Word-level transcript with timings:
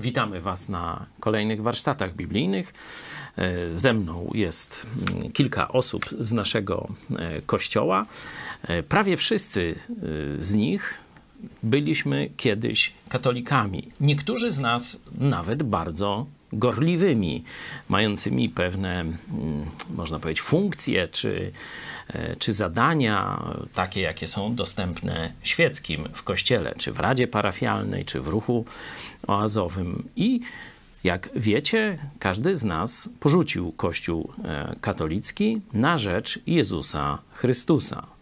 Witamy 0.00 0.40
Was 0.40 0.68
na 0.68 1.06
kolejnych 1.20 1.62
warsztatach 1.62 2.14
biblijnych. 2.14 2.72
E, 3.36 3.74
ze 3.74 3.92
mną 3.92 4.30
jest 4.34 4.86
mm, 5.12 5.32
kilka 5.32 5.68
osób 5.68 6.04
z 6.18 6.32
naszego 6.32 6.88
e, 7.18 7.42
kościoła. 7.42 8.06
E, 8.62 8.82
prawie 8.82 9.16
wszyscy 9.16 9.74
z 10.38 10.54
nich 10.54 10.94
byliśmy 11.62 12.30
kiedyś 12.36 12.92
katolikami. 13.08 13.92
Niektórzy 14.00 14.50
z 14.50 14.58
nas 14.58 15.02
nawet 15.18 15.62
bardzo 15.62 16.26
gorliwymi, 16.52 17.44
mającymi 17.88 18.48
pewne, 18.48 19.00
mm, 19.00 19.16
można 19.90 20.20
powiedzieć, 20.20 20.42
funkcje 20.42 21.08
czy, 21.08 21.52
e, 22.08 22.36
czy 22.36 22.52
zadania, 22.52 23.42
takie 23.74 24.00
jakie 24.00 24.28
są 24.28 24.54
dostępne 24.54 25.32
świeckim 25.42 26.08
w 26.12 26.22
kościele, 26.22 26.74
czy 26.78 26.92
w 26.92 27.00
radzie 27.00 27.28
parafialnej, 27.28 28.04
czy 28.04 28.20
w 28.20 28.28
ruchu 28.28 28.64
oazowym. 29.26 30.08
I 30.16 30.40
jak 31.04 31.28
wiecie, 31.36 31.98
każdy 32.18 32.56
z 32.56 32.64
nas 32.64 33.08
porzucił 33.20 33.72
Kościół 33.72 34.32
e, 34.44 34.74
katolicki 34.80 35.60
na 35.72 35.98
rzecz 35.98 36.38
Jezusa 36.46 37.18
Chrystusa. 37.32 38.19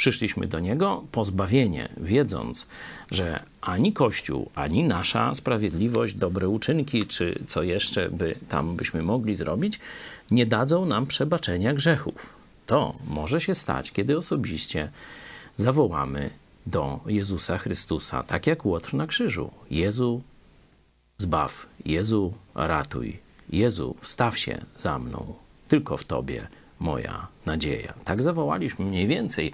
Przyszliśmy 0.00 0.46
do 0.46 0.60
Niego 0.60 1.04
pozbawienie, 1.12 1.88
wiedząc, 1.96 2.66
że 3.10 3.42
ani 3.60 3.92
Kościół, 3.92 4.50
ani 4.54 4.84
nasza 4.84 5.34
sprawiedliwość, 5.34 6.14
dobre 6.14 6.48
uczynki, 6.48 7.06
czy 7.06 7.42
co 7.46 7.62
jeszcze 7.62 8.10
by 8.10 8.34
tam 8.48 8.76
byśmy 8.76 9.02
mogli 9.02 9.36
zrobić, 9.36 9.80
nie 10.30 10.46
dadzą 10.46 10.84
nam 10.84 11.06
przebaczenia 11.06 11.74
grzechów. 11.74 12.34
To 12.66 12.94
może 13.08 13.40
się 13.40 13.54
stać, 13.54 13.92
kiedy 13.92 14.18
osobiście 14.18 14.90
zawołamy 15.56 16.30
do 16.66 17.00
Jezusa 17.06 17.58
Chrystusa, 17.58 18.22
tak 18.22 18.46
jak 18.46 18.66
Łotr 18.66 18.94
na 18.94 19.06
krzyżu. 19.06 19.50
Jezu, 19.70 20.22
zbaw, 21.18 21.66
Jezu, 21.84 22.34
ratuj, 22.54 23.18
Jezu, 23.48 23.96
wstaw 24.00 24.38
się 24.38 24.64
za 24.76 24.98
mną, 24.98 25.34
tylko 25.68 25.96
w 25.96 26.04
Tobie 26.04 26.48
moja 26.80 27.26
nadzieja. 27.46 27.94
Tak 28.04 28.22
zawołaliśmy 28.22 28.84
mniej 28.84 29.06
więcej 29.06 29.52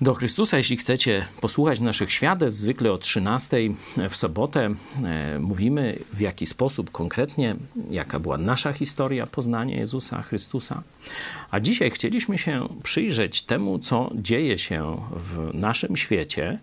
do 0.00 0.14
Chrystusa. 0.14 0.58
Jeśli 0.58 0.76
chcecie 0.76 1.26
posłuchać 1.40 1.80
naszych 1.80 2.12
świadectw, 2.12 2.60
zwykle 2.60 2.92
o 2.92 2.98
13 2.98 3.56
w 4.10 4.16
sobotę 4.16 4.74
e, 5.04 5.38
mówimy 5.38 5.98
w 6.12 6.20
jaki 6.20 6.46
sposób 6.46 6.90
konkretnie, 6.90 7.56
jaka 7.90 8.18
była 8.20 8.38
nasza 8.38 8.72
historia 8.72 9.26
poznania 9.26 9.76
Jezusa 9.76 10.22
Chrystusa. 10.22 10.82
A 11.50 11.60
dzisiaj 11.60 11.90
chcieliśmy 11.90 12.38
się 12.38 12.68
przyjrzeć 12.82 13.42
temu, 13.42 13.78
co 13.78 14.10
dzieje 14.14 14.58
się 14.58 14.96
w 15.10 15.50
naszym 15.54 15.96
świecie. 15.96 16.58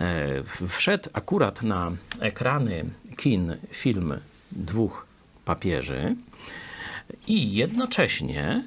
E, 0.00 0.42
wszedł 0.68 1.08
akurat 1.12 1.62
na 1.62 1.92
ekrany 2.20 2.84
kin 3.16 3.56
film 3.72 4.14
dwóch 4.52 5.06
papieży 5.44 6.16
i 7.26 7.52
jednocześnie 7.52 8.64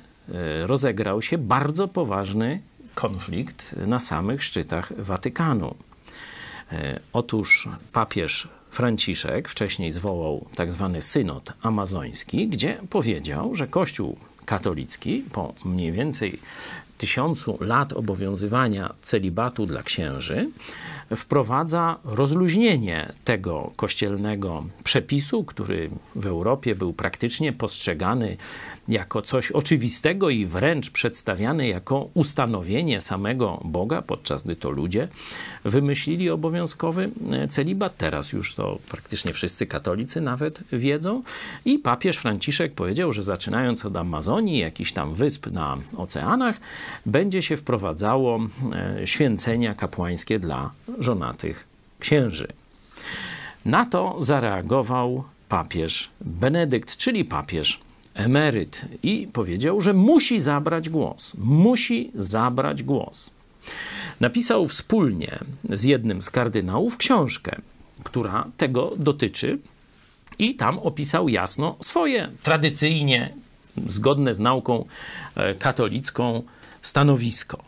rozegrał 0.66 1.22
się 1.22 1.38
bardzo 1.38 1.88
poważny 1.88 2.61
konflikt 2.95 3.75
na 3.88 3.99
samych 3.99 4.44
szczytach 4.44 5.03
Watykanu. 5.03 5.75
E, 6.72 6.99
otóż 7.13 7.69
papież 7.94 8.47
Franciszek 8.72 9.50
wcześniej 9.50 9.91
zwołał 9.91 10.45
tak 10.55 10.72
zwany 10.72 11.02
synod 11.02 11.53
amazoński, 11.61 12.47
gdzie 12.47 12.77
powiedział, 12.89 13.55
że 13.55 13.67
Kościół 13.67 14.17
katolicki 14.45 15.23
po 15.33 15.53
mniej 15.66 15.91
więcej 15.91 16.39
tysiącu 16.97 17.57
lat 17.61 17.94
obowiązywania 17.94 18.94
celibatu 19.02 19.66
dla 19.66 19.83
księży 19.83 20.50
wprowadza 21.16 21.97
rozluźnienie 22.03 23.13
tego 23.23 23.72
kościelnego 23.75 24.63
przepisu, 24.84 25.44
który 25.44 25.89
w 26.16 26.25
Europie 26.25 26.75
był 26.75 26.94
praktycznie 26.94 27.53
postrzegany 27.53 28.38
jako 28.89 29.22
coś 29.22 29.51
oczywistego 29.51 30.29
i 30.29 30.45
wręcz 30.45 30.89
przedstawiany 30.89 31.67
jako 31.67 32.09
ustanowienie 32.13 33.01
samego 33.01 33.61
Boga, 33.63 34.01
podczas 34.01 34.44
gdy 34.44 34.55
to 34.55 34.69
ludzie 34.69 35.07
wymyślili 35.66 36.29
obowiązkowy 36.29 37.09
celibat. 37.50 37.97
Teraz 37.97 38.33
już 38.33 38.55
to 38.55 38.79
praktycznie 38.89 39.33
wszyscy 39.33 39.66
katolicy 39.66 40.22
nawet 40.22 40.59
wiedzą. 40.72 41.22
I 41.66 41.79
papież 41.79 42.17
Franciszek 42.17 42.73
powiedział, 42.73 43.13
że 43.13 43.23
zaczynając 43.23 43.85
od 43.85 43.97
Amazonii, 43.97 44.57
jakichś 44.57 44.91
tam 44.91 45.16
wysp 45.16 45.47
na 45.47 45.77
oceanach, 45.97 46.56
będzie 47.06 47.41
się 47.41 47.57
wprowadzało 47.57 48.39
e, 49.00 49.07
święcenia 49.07 49.75
kapłańskie 49.75 50.39
dla 50.39 50.71
żonatych 51.00 51.67
księży. 52.00 52.47
Na 53.66 53.85
to 53.85 54.16
zareagował 54.19 55.23
papież 55.50 56.09
Benedykt, 56.21 56.97
czyli 56.97 57.25
papież 57.25 57.79
emeryt, 58.14 58.86
i 59.03 59.28
powiedział, 59.34 59.81
że 59.81 59.94
musi 59.94 60.40
zabrać 60.40 60.90
głos. 60.90 61.34
Musi 61.38 62.12
zabrać 62.16 62.84
głos. 62.84 63.31
Napisał 64.20 64.68
wspólnie 64.68 65.40
z 65.70 65.84
jednym 65.84 66.22
z 66.22 66.30
kardynałów 66.30 66.98
książkę, 66.98 67.62
która 68.03 68.48
tego 68.58 68.94
dotyczy, 68.98 69.59
i 70.40 70.56
tam 70.56 70.80
opisał 70.80 71.30
jasno 71.30 71.75
swoje 71.81 72.31
tradycyjnie 72.44 73.34
zgodne 73.88 74.34
z 74.34 74.40
nauką 74.40 74.86
e, 75.36 75.56
katolicką 75.56 76.44
stanowisko. 76.81 77.64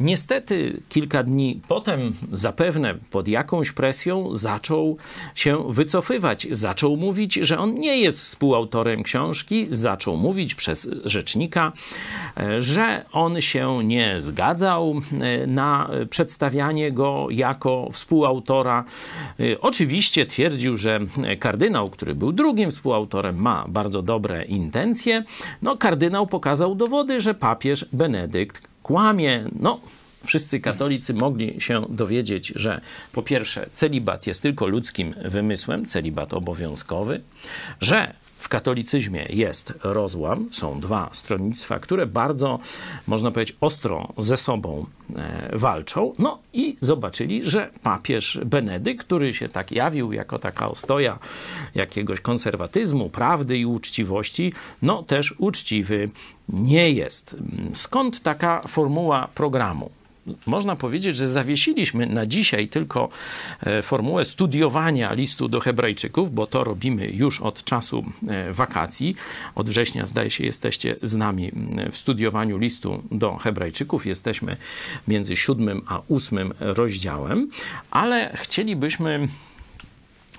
Niestety 0.00 0.80
kilka 0.88 1.22
dni 1.22 1.60
potem, 1.68 2.14
zapewne 2.32 2.94
pod 3.10 3.28
jakąś 3.28 3.72
presją, 3.72 4.32
zaczął 4.32 4.96
się 5.34 5.64
wycofywać. 5.68 6.46
Zaczął 6.50 6.96
mówić, 6.96 7.34
że 7.34 7.58
on 7.58 7.74
nie 7.74 7.98
jest 7.98 8.20
współautorem 8.20 9.02
książki, 9.02 9.66
zaczął 9.68 10.16
mówić 10.16 10.54
przez 10.54 10.90
rzecznika, 11.04 11.72
e, 12.36 12.60
że 12.60 13.04
on 13.12 13.40
się 13.40 13.84
nie 13.84 14.16
zgadzał 14.18 14.94
e, 15.20 15.46
na 15.46 15.90
przedstawianie 16.10 16.92
go 16.92 17.26
jako 17.30 17.88
współautora. 17.92 18.84
E, 19.40 19.60
oczywiście 19.60 20.26
twierdził, 20.26 20.76
że 20.76 21.00
kardynał, 21.38 21.90
który 21.90 22.14
był 22.14 22.32
drugim 22.32 22.70
współautorem, 22.70 23.36
ma 23.36 23.64
bardzo 23.68 24.02
dobre 24.02 24.44
intencje. 24.44 25.24
No, 25.62 25.76
kardynał 25.76 26.26
pokazał 26.26 26.74
dowody, 26.74 27.20
że 27.20 27.34
papież 27.34 27.86
Benedykt 27.92 28.73
kłamie. 28.84 29.44
No, 29.60 29.80
wszyscy 30.24 30.60
katolicy 30.60 31.14
mogli 31.14 31.60
się 31.60 31.86
dowiedzieć, 31.88 32.52
że 32.56 32.80
po 33.12 33.22
pierwsze 33.22 33.66
celibat 33.72 34.26
jest 34.26 34.42
tylko 34.42 34.66
ludzkim 34.66 35.14
wymysłem, 35.24 35.86
celibat 35.86 36.34
obowiązkowy, 36.34 37.20
że 37.80 38.14
w 38.44 38.48
katolicyzmie 38.48 39.26
jest 39.30 39.72
rozłam, 39.84 40.48
są 40.52 40.80
dwa 40.80 41.08
stronnictwa, 41.12 41.78
które 41.78 42.06
bardzo, 42.06 42.58
można 43.06 43.30
powiedzieć, 43.30 43.56
ostro 43.60 44.12
ze 44.18 44.36
sobą 44.36 44.86
e, 45.16 45.58
walczą. 45.58 46.12
No 46.18 46.38
i 46.52 46.76
zobaczyli, 46.80 47.50
że 47.50 47.70
papież 47.82 48.40
Benedykt, 48.46 49.06
który 49.06 49.34
się 49.34 49.48
tak 49.48 49.72
jawił 49.72 50.12
jako 50.12 50.38
taka 50.38 50.68
ostoja 50.68 51.18
jakiegoś 51.74 52.20
konserwatyzmu, 52.20 53.10
prawdy 53.10 53.58
i 53.58 53.66
uczciwości, 53.66 54.52
no 54.82 55.02
też 55.02 55.34
uczciwy 55.38 56.10
nie 56.48 56.90
jest. 56.90 57.36
Skąd 57.74 58.22
taka 58.22 58.62
formuła 58.68 59.28
programu? 59.34 59.90
Można 60.46 60.76
powiedzieć, 60.76 61.16
że 61.16 61.28
zawiesiliśmy 61.28 62.06
na 62.06 62.26
dzisiaj 62.26 62.68
tylko 62.68 63.08
e, 63.60 63.82
formułę 63.82 64.24
studiowania 64.24 65.12
listu 65.12 65.48
do 65.48 65.60
Hebrajczyków, 65.60 66.34
bo 66.34 66.46
to 66.46 66.64
robimy 66.64 67.06
już 67.06 67.40
od 67.40 67.64
czasu 67.64 68.04
e, 68.28 68.52
wakacji. 68.52 69.16
Od 69.54 69.70
września, 69.70 70.06
zdaje 70.06 70.30
się, 70.30 70.44
jesteście 70.44 70.96
z 71.02 71.14
nami 71.14 71.50
w 71.90 71.96
studiowaniu 71.96 72.58
listu 72.58 73.02
do 73.10 73.36
Hebrajczyków. 73.36 74.06
Jesteśmy 74.06 74.56
między 75.08 75.36
siódmym 75.36 75.82
a 75.86 76.00
ósmym 76.08 76.54
rozdziałem, 76.60 77.48
ale 77.90 78.32
chcielibyśmy 78.34 79.28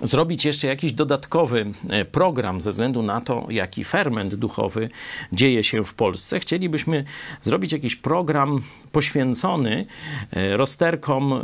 zrobić 0.02 0.44
jeszcze 0.44 0.66
jakiś 0.66 0.92
dodatkowy 0.92 1.66
e, 1.90 2.04
program 2.04 2.60
ze 2.60 2.72
względu 2.72 3.02
na 3.02 3.20
to, 3.20 3.46
jaki 3.50 3.84
ferment 3.84 4.34
duchowy 4.34 4.88
dzieje 5.32 5.64
się 5.64 5.84
w 5.84 5.94
Polsce. 5.94 6.40
Chcielibyśmy 6.40 7.04
zrobić 7.42 7.72
jakiś 7.72 7.96
program 7.96 8.62
poświęcony 8.92 9.86
e, 10.30 10.56
rozterkom 10.56 11.32
e, 11.32 11.40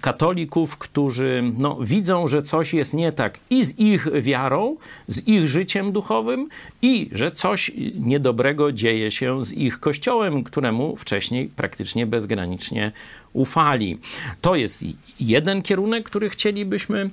katolików, 0.00 0.78
którzy 0.78 1.42
no, 1.58 1.78
widzą, 1.80 2.28
że 2.28 2.42
coś 2.42 2.74
jest 2.74 2.94
nie 2.94 3.12
tak 3.12 3.38
i 3.50 3.64
z 3.64 3.78
ich 3.78 4.08
wiarą, 4.22 4.76
z 5.08 5.28
ich 5.28 5.48
życiem 5.48 5.92
duchowym 5.92 6.48
i 6.82 7.08
że 7.12 7.30
coś 7.30 7.70
niedobrego 7.98 8.72
dzieje 8.72 9.10
się 9.10 9.44
z 9.44 9.52
ich 9.52 9.80
kościołem, 9.80 10.44
któremu 10.44 10.96
wcześniej 10.96 11.48
praktycznie 11.56 12.06
bezgranicznie 12.06 12.92
ufali. 13.36 13.98
To 14.40 14.56
jest 14.56 14.84
jeden 15.20 15.62
kierunek, 15.62 16.04
który 16.04 16.30
chcielibyśmy 16.30 17.10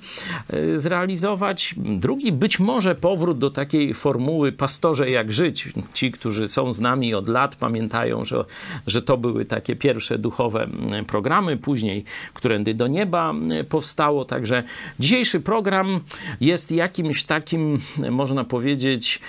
zrealizować. 0.74 1.74
Drugi, 1.78 2.32
być 2.32 2.58
może 2.58 2.94
powrót 2.94 3.38
do 3.38 3.50
takiej 3.50 3.94
formuły 3.94 4.52
pastorze 4.52 5.10
jak 5.10 5.32
żyć. 5.32 5.68
Ci, 5.92 6.10
którzy 6.10 6.48
są 6.48 6.72
z 6.72 6.80
nami 6.80 7.14
od 7.14 7.28
lat, 7.28 7.56
pamiętają, 7.56 8.24
że, 8.24 8.44
że 8.86 9.02
to 9.02 9.16
były 9.16 9.44
takie 9.44 9.76
pierwsze 9.76 10.18
duchowe 10.18 10.68
programy, 11.06 11.56
później 11.56 12.04
Którędy 12.34 12.74
do 12.74 12.86
Nieba 12.86 13.34
powstało. 13.68 14.24
Także 14.24 14.62
dzisiejszy 14.98 15.40
program 15.40 16.00
jest 16.40 16.72
jakimś 16.72 17.24
takim, 17.24 17.78
można 18.10 18.44
powiedzieć, 18.44 19.20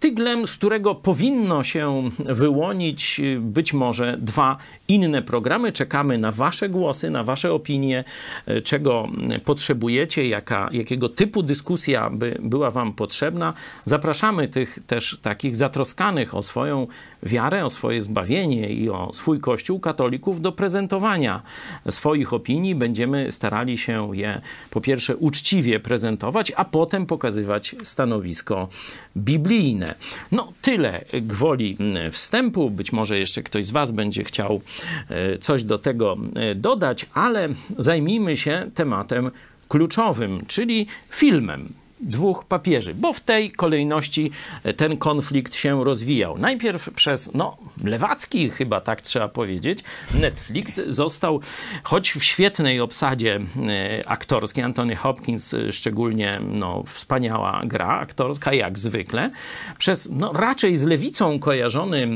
tyglem, 0.00 0.46
z 0.46 0.52
którego 0.52 0.94
powinno 0.94 1.64
się 1.64 2.10
wyłonić 2.18 3.20
być 3.38 3.72
może 3.72 4.16
dwa 4.20 4.56
inne 4.88 5.22
programy. 5.22 5.72
Czekamy 5.72 6.03
na 6.04 6.32
Wasze 6.32 6.68
głosy, 6.68 7.10
na 7.10 7.24
Wasze 7.24 7.52
opinie, 7.52 8.04
e, 8.46 8.60
czego 8.60 9.08
potrzebujecie, 9.44 10.28
jaka, 10.28 10.68
jakiego 10.72 11.08
typu 11.08 11.42
dyskusja 11.42 12.10
by 12.10 12.38
była 12.42 12.70
Wam 12.70 12.92
potrzebna. 12.92 13.54
Zapraszamy 13.84 14.48
tych 14.48 14.78
też 14.86 15.18
takich 15.22 15.56
zatroskanych 15.56 16.34
o 16.34 16.42
swoją 16.42 16.86
wiarę, 17.22 17.64
o 17.64 17.70
swoje 17.70 18.02
zbawienie 18.02 18.70
i 18.70 18.90
o 18.90 19.10
swój 19.12 19.40
Kościół 19.40 19.80
katolików 19.80 20.42
do 20.42 20.52
prezentowania 20.52 21.42
swoich 21.90 22.32
opinii. 22.32 22.74
Będziemy 22.74 23.32
starali 23.32 23.78
się 23.78 24.16
je 24.16 24.40
po 24.70 24.80
pierwsze 24.80 25.16
uczciwie 25.16 25.80
prezentować, 25.80 26.52
a 26.56 26.64
potem 26.64 27.06
pokazywać 27.06 27.76
stanowisko 27.82 28.68
biblijne. 29.16 29.94
No, 30.32 30.52
tyle 30.62 31.04
gwoli 31.22 31.78
wstępu. 32.10 32.70
Być 32.70 32.92
może 32.92 33.18
jeszcze 33.18 33.42
ktoś 33.42 33.66
z 33.66 33.70
Was 33.70 33.92
będzie 33.92 34.24
chciał 34.24 34.60
e, 35.08 35.38
coś 35.38 35.64
do 35.64 35.78
tego 35.84 36.16
e, 36.36 36.54
dodać, 36.54 37.06
ale 37.14 37.48
zajmijmy 37.78 38.36
się 38.36 38.70
tematem 38.74 39.30
kluczowym, 39.68 40.46
czyli 40.46 40.86
filmem 41.10 41.83
dwóch 42.00 42.44
papieży, 42.44 42.94
bo 42.94 43.12
w 43.12 43.20
tej 43.20 43.50
kolejności 43.50 44.30
e, 44.64 44.74
ten 44.74 44.96
konflikt 44.96 45.54
się 45.54 45.84
rozwijał. 45.84 46.38
Najpierw 46.38 46.90
przez, 46.90 47.34
no, 47.34 47.56
lewacki 47.84 48.50
chyba 48.50 48.80
tak 48.80 49.02
trzeba 49.02 49.28
powiedzieć, 49.28 49.78
Netflix 50.14 50.80
został, 50.88 51.40
choć 51.82 52.12
w 52.12 52.24
świetnej 52.24 52.80
obsadzie 52.80 53.40
e, 53.68 54.08
aktorskiej, 54.08 54.64
Anthony 54.64 54.96
Hopkins 54.96 55.54
e, 55.54 55.72
szczególnie, 55.72 56.40
no, 56.50 56.82
wspaniała 56.86 57.62
gra 57.64 57.88
aktorska, 57.88 58.52
jak 58.52 58.78
zwykle, 58.78 59.30
przez, 59.78 60.08
no, 60.12 60.32
raczej 60.32 60.76
z 60.76 60.84
lewicą 60.84 61.38
kojarzony, 61.38 62.08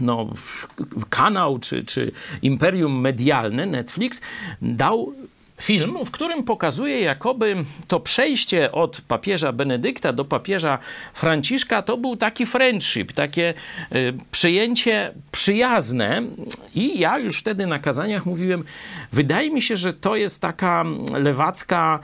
no, 0.00 0.28
kanał 1.10 1.58
czy, 1.58 1.84
czy 1.84 2.12
imperium 2.42 3.00
medialne 3.00 3.66
Netflix 3.66 4.20
dał 4.62 5.12
film, 5.62 5.96
w 6.06 6.10
którym 6.10 6.44
pokazuje, 6.44 7.00
jakoby 7.00 7.56
to 7.88 8.00
przejście 8.00 8.72
od 8.72 9.00
papieża 9.00 9.52
Benedykta 9.52 10.12
do 10.12 10.24
papieża 10.24 10.78
Franciszka 11.14 11.82
to 11.82 11.96
był 11.96 12.16
taki 12.16 12.46
friendship, 12.46 13.12
takie 13.12 13.54
y, 13.94 14.14
przyjęcie 14.30 15.12
przyjazne. 15.32 16.22
I 16.74 16.98
ja 16.98 17.18
już 17.18 17.38
wtedy 17.38 17.66
na 17.66 17.78
kazaniach 17.78 18.26
mówiłem, 18.26 18.64
wydaje 19.12 19.50
mi 19.50 19.62
się, 19.62 19.76
że 19.76 19.92
to 19.92 20.16
jest 20.16 20.40
taka 20.40 20.84
lewacka, 21.12 21.98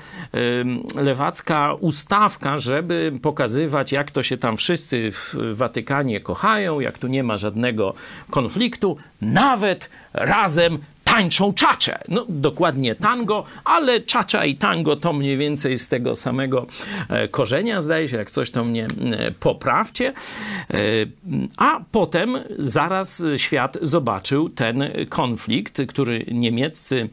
y, 0.96 1.00
lewacka 1.02 1.74
ustawka, 1.74 2.58
żeby 2.58 3.12
pokazywać, 3.22 3.92
jak 3.92 4.10
to 4.10 4.22
się 4.22 4.36
tam 4.36 4.56
wszyscy 4.56 5.12
w 5.12 5.34
Watykanie 5.54 6.20
kochają, 6.20 6.80
jak 6.80 6.98
tu 6.98 7.06
nie 7.06 7.22
ma 7.22 7.36
żadnego 7.36 7.94
konfliktu, 8.30 8.96
nawet 9.20 9.90
razem 10.12 10.78
tańczą 11.10 11.52
czacze. 11.52 11.98
No, 12.08 12.26
dokładnie 12.28 12.94
tango, 12.94 13.44
ale 13.64 14.00
czacza 14.00 14.44
i 14.44 14.54
tango 14.54 14.96
to 14.96 15.12
mniej 15.12 15.36
więcej 15.36 15.78
z 15.78 15.88
tego 15.88 16.16
samego 16.16 16.66
e, 17.08 17.28
korzenia, 17.28 17.80
zdaje 17.80 18.08
się, 18.08 18.16
jak 18.16 18.30
coś 18.30 18.50
to 18.50 18.64
mnie 18.64 18.86
e, 18.86 19.30
poprawcie. 19.30 20.08
E, 20.08 20.14
a 21.56 21.80
potem 21.92 22.38
zaraz 22.58 23.24
świat 23.36 23.78
zobaczył 23.82 24.48
ten 24.48 24.84
konflikt, 25.08 25.82
który 25.88 26.26
niemieccy 26.32 27.08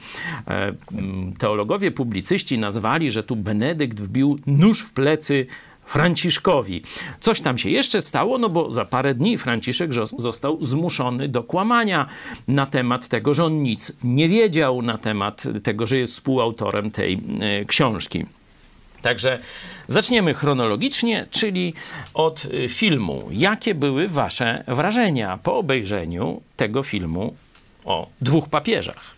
teologowie, 1.38 1.91
publicyści 1.91 2.57
nazwali, 2.57 3.12
że 3.12 3.24
tu 3.24 3.36
Benedykt 3.36 4.00
wbił 4.00 4.39
nóż 4.48 4.81
w 4.81 4.94
plecy 4.94 5.48
Franciszkowi. 5.85 6.81
Coś 7.19 7.41
tam 7.41 7.57
się 7.57 7.69
jeszcze 7.69 8.01
stało, 8.01 8.37
no 8.37 8.49
bo 8.49 8.71
za 8.71 8.85
parę 8.85 9.15
dni 9.15 9.37
Franciszek 9.37 9.91
został 10.17 10.63
zmuszony 10.63 11.29
do 11.29 11.43
kłamania 11.43 12.05
na 12.47 12.65
temat 12.65 13.07
tego, 13.07 13.33
że 13.33 13.45
on 13.45 13.63
nic 13.63 13.91
nie 14.03 14.29
wiedział 14.29 14.81
na 14.81 14.97
temat 14.97 15.43
tego, 15.63 15.87
że 15.87 15.97
jest 15.97 16.13
współautorem 16.13 16.91
tej 16.91 17.13
e, 17.41 17.65
książki. 17.65 18.25
Także 19.01 19.39
zaczniemy 19.87 20.33
chronologicznie, 20.33 21.27
czyli 21.31 21.73
od 22.13 22.45
e, 22.45 22.69
filmu. 22.69 23.27
Jakie 23.31 23.75
były 23.75 24.07
Wasze 24.07 24.63
wrażenia 24.67 25.39
po 25.43 25.57
obejrzeniu 25.57 26.41
tego 26.55 26.83
filmu 26.83 27.35
o 27.85 28.07
dwóch 28.21 28.49
papieżach? 28.49 29.14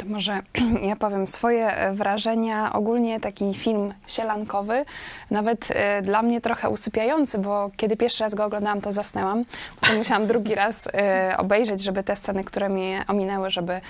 To 0.00 0.06
może 0.06 0.42
ja 0.90 0.96
powiem 0.96 1.26
swoje 1.26 1.76
e, 1.76 1.92
wrażenia. 1.92 2.72
Ogólnie 2.72 3.20
taki 3.20 3.54
film 3.54 3.94
sielankowy, 4.06 4.84
nawet 5.30 5.68
e, 5.70 6.02
dla 6.02 6.22
mnie 6.22 6.40
trochę 6.40 6.70
usypiający, 6.70 7.38
bo 7.38 7.70
kiedy 7.76 7.96
pierwszy 7.96 8.24
raz 8.24 8.34
go 8.34 8.44
oglądałam, 8.44 8.80
to 8.80 8.92
zasnęłam. 8.92 9.44
Potem 9.80 9.98
musiałam 9.98 10.26
drugi 10.26 10.54
raz 10.54 10.88
e, 10.94 11.34
obejrzeć, 11.38 11.82
żeby 11.82 12.02
te 12.02 12.16
sceny, 12.16 12.44
które 12.44 12.68
mnie 12.68 13.04
ominęły, 13.08 13.50
żeby 13.50 13.80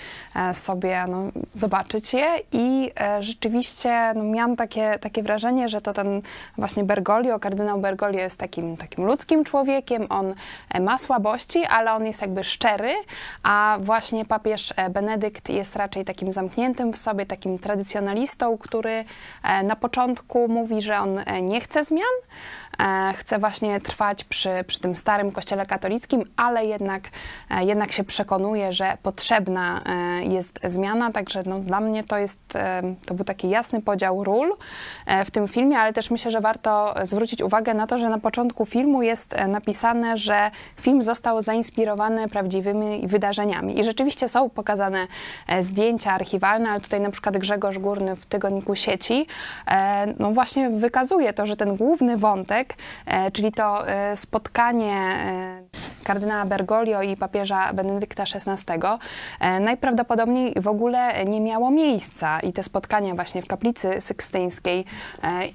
sobie 0.52 1.04
no, 1.08 1.22
zobaczyć 1.54 2.12
je. 2.12 2.26
I 2.52 2.90
rzeczywiście 3.20 4.12
no, 4.14 4.24
miałam 4.24 4.56
takie, 4.56 4.98
takie 5.00 5.22
wrażenie, 5.22 5.68
że 5.68 5.80
to 5.80 5.92
ten 5.92 6.22
właśnie 6.58 6.84
Bergoglio, 6.84 7.38
kardynał 7.38 7.80
Bergoglio 7.80 8.20
jest 8.20 8.40
takim, 8.40 8.76
takim 8.76 9.04
ludzkim 9.04 9.44
człowiekiem. 9.44 10.06
On 10.08 10.34
ma 10.80 10.98
słabości, 10.98 11.64
ale 11.64 11.92
on 11.92 12.06
jest 12.06 12.20
jakby 12.20 12.44
szczery, 12.44 12.94
a 13.42 13.78
właśnie 13.80 14.24
papież 14.24 14.74
Benedykt 14.90 15.48
jest 15.48 15.76
raczej 15.76 15.99
raczej 16.00 16.14
takim 16.14 16.32
zamkniętym 16.32 16.92
w 16.92 16.98
sobie, 16.98 17.26
takim 17.26 17.58
tradycjonalistą, 17.58 18.58
który 18.58 19.04
e, 19.42 19.62
na 19.62 19.76
początku 19.76 20.48
mówi, 20.48 20.82
że 20.82 20.98
on 20.98 21.18
e, 21.18 21.42
nie 21.42 21.60
chce 21.60 21.84
zmian, 21.84 22.16
E, 22.80 23.12
chce 23.16 23.38
właśnie 23.38 23.80
trwać 23.80 24.24
przy, 24.24 24.50
przy 24.66 24.80
tym 24.80 24.96
starym 24.96 25.32
kościele 25.32 25.66
katolickim, 25.66 26.24
ale 26.36 26.66
jednak, 26.66 27.02
jednak 27.60 27.92
się 27.92 28.04
przekonuje, 28.04 28.72
że 28.72 28.96
potrzebna 29.02 29.82
jest 30.22 30.60
zmiana, 30.64 31.12
także 31.12 31.42
no, 31.46 31.58
dla 31.58 31.80
mnie 31.80 32.04
to 32.04 32.18
jest, 32.18 32.58
to 33.06 33.14
był 33.14 33.24
taki 33.24 33.50
jasny 33.50 33.82
podział 33.82 34.24
ról 34.24 34.56
w 35.24 35.30
tym 35.30 35.48
filmie, 35.48 35.78
ale 35.78 35.92
też 35.92 36.10
myślę, 36.10 36.30
że 36.30 36.40
warto 36.40 36.94
zwrócić 37.02 37.42
uwagę 37.42 37.74
na 37.74 37.86
to, 37.86 37.98
że 37.98 38.08
na 38.08 38.18
początku 38.18 38.66
filmu 38.66 39.02
jest 39.02 39.34
napisane, 39.48 40.16
że 40.16 40.50
film 40.76 41.02
został 41.02 41.40
zainspirowany 41.40 42.28
prawdziwymi 42.28 43.08
wydarzeniami. 43.08 43.80
I 43.80 43.84
rzeczywiście 43.84 44.28
są 44.28 44.50
pokazane 44.50 45.06
zdjęcia 45.60 45.79
archiwalne, 46.06 46.70
ale 46.70 46.80
tutaj 46.80 47.00
na 47.00 47.10
przykład 47.10 47.38
Grzegorz 47.38 47.78
Górny 47.78 48.16
w 48.16 48.26
Tygodniku 48.26 48.76
Sieci 48.76 49.26
no 50.18 50.32
właśnie 50.32 50.70
wykazuje 50.70 51.32
to, 51.32 51.46
że 51.46 51.56
ten 51.56 51.76
główny 51.76 52.16
wątek 52.16 52.74
E, 53.06 53.30
czyli 53.30 53.52
to 53.52 53.88
e, 53.88 54.16
spotkanie 54.16 54.92
e, 54.92 55.62
kardynała 56.04 56.44
Bergoglio 56.44 57.02
i 57.02 57.16
papieża 57.16 57.72
Benedykta 57.72 58.22
XVI 58.22 58.80
najprawdopodobniej 59.60 60.54
w 60.56 60.68
ogóle 60.68 61.24
nie 61.24 61.40
miało 61.40 61.70
miejsca. 61.70 62.40
I 62.40 62.52
te 62.52 62.62
spotkania 62.62 63.14
właśnie 63.14 63.42
w 63.42 63.46
kaplicy 63.46 64.00
sykstyńskiej 64.00 64.84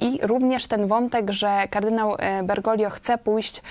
i 0.01 0.19
również 0.21 0.67
ten 0.67 0.87
wątek, 0.87 1.31
że 1.31 1.67
kardynał 1.69 2.17
Bergoglio 2.43 2.89
chce 2.89 3.17
pójść 3.17 3.61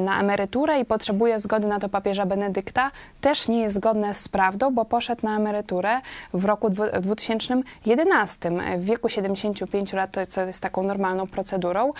na 0.00 0.20
emeryturę 0.20 0.80
i 0.80 0.84
potrzebuje 0.84 1.40
zgody 1.40 1.66
na 1.66 1.80
to 1.80 1.88
papieża 1.88 2.26
Benedykta, 2.26 2.90
też 3.20 3.48
nie 3.48 3.60
jest 3.60 3.74
zgodne 3.74 4.14
z 4.14 4.28
prawdą, 4.28 4.74
bo 4.74 4.84
poszedł 4.84 5.26
na 5.26 5.36
emeryturę 5.36 5.85
w 6.34 6.44
roku 6.44 6.70
2011, 6.70 8.50
w 8.78 8.84
wieku 8.84 9.08
75 9.08 9.92
lat, 9.92 10.12
to 10.12 10.26
co 10.26 10.42
jest 10.42 10.60
taką 10.60 10.82
normalną 10.82 11.26
procedurą 11.26 11.92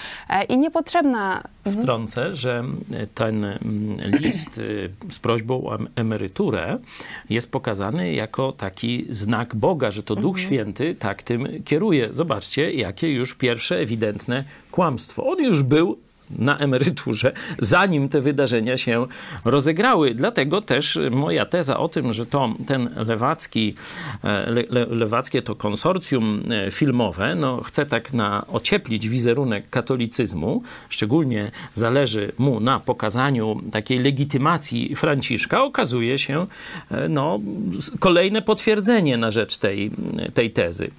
i 0.48 0.58
nie 0.58 0.70
niepotrzebna. 0.76 1.42
Mhm. 1.64 1.82
Wtrącę, 1.82 2.34
że 2.34 2.64
ten 3.14 3.44
mm, 3.44 4.10
list 4.20 4.58
y, 4.58 4.90
z 5.10 5.18
prośbą 5.18 5.66
o 5.66 5.78
emeryturę 5.96 6.78
jest 7.30 7.50
pokazany 7.50 8.12
jako 8.12 8.52
taki 8.52 9.06
znak 9.10 9.54
Boga, 9.54 9.90
że 9.90 10.02
to 10.02 10.14
Duch 10.14 10.36
mhm. 10.36 10.46
Święty 10.46 10.94
tak 10.94 11.22
tym 11.22 11.48
kieruje. 11.64 12.08
Zobaczcie, 12.10 12.72
jakie 12.72 13.12
już 13.12 13.34
pierwsze 13.34 13.78
ewidentne 13.78 14.44
kłamstwo. 14.70 15.26
On 15.26 15.44
już 15.44 15.62
był 15.62 15.98
na 16.30 16.58
emeryturze, 16.58 17.32
zanim 17.58 18.08
te 18.08 18.20
wydarzenia 18.20 18.78
się 18.78 19.06
rozegrały. 19.44 20.14
Dlatego 20.14 20.62
też 20.62 20.98
moja 21.10 21.46
teza 21.46 21.78
o 21.78 21.88
tym, 21.88 22.12
że 22.12 22.26
to 22.26 22.54
ten 22.66 22.88
lewacki, 23.06 23.74
e, 24.24 24.50
le, 24.50 24.64
le, 24.70 24.86
lewackie 24.86 25.42
to 25.42 25.54
konsorcjum 25.54 26.42
e, 26.50 26.70
filmowe, 26.70 27.34
no, 27.34 27.62
chce 27.62 27.86
tak 27.86 28.12
na 28.12 28.46
ocieplić 28.46 29.08
wizerunek 29.08 29.70
katolicyzmu, 29.70 30.62
szczególnie 30.88 31.50
zależy 31.74 32.32
mu 32.38 32.60
na 32.60 32.80
pokazaniu 32.80 33.60
takiej 33.72 33.98
legitymacji 33.98 34.96
Franciszka, 34.96 35.64
okazuje 35.64 36.18
się 36.18 36.46
e, 36.90 37.08
no, 37.08 37.40
kolejne 37.98 38.42
potwierdzenie 38.42 39.16
na 39.16 39.30
rzecz 39.30 39.56
tej, 39.56 39.90
tej 40.34 40.50
tezy. 40.50 40.90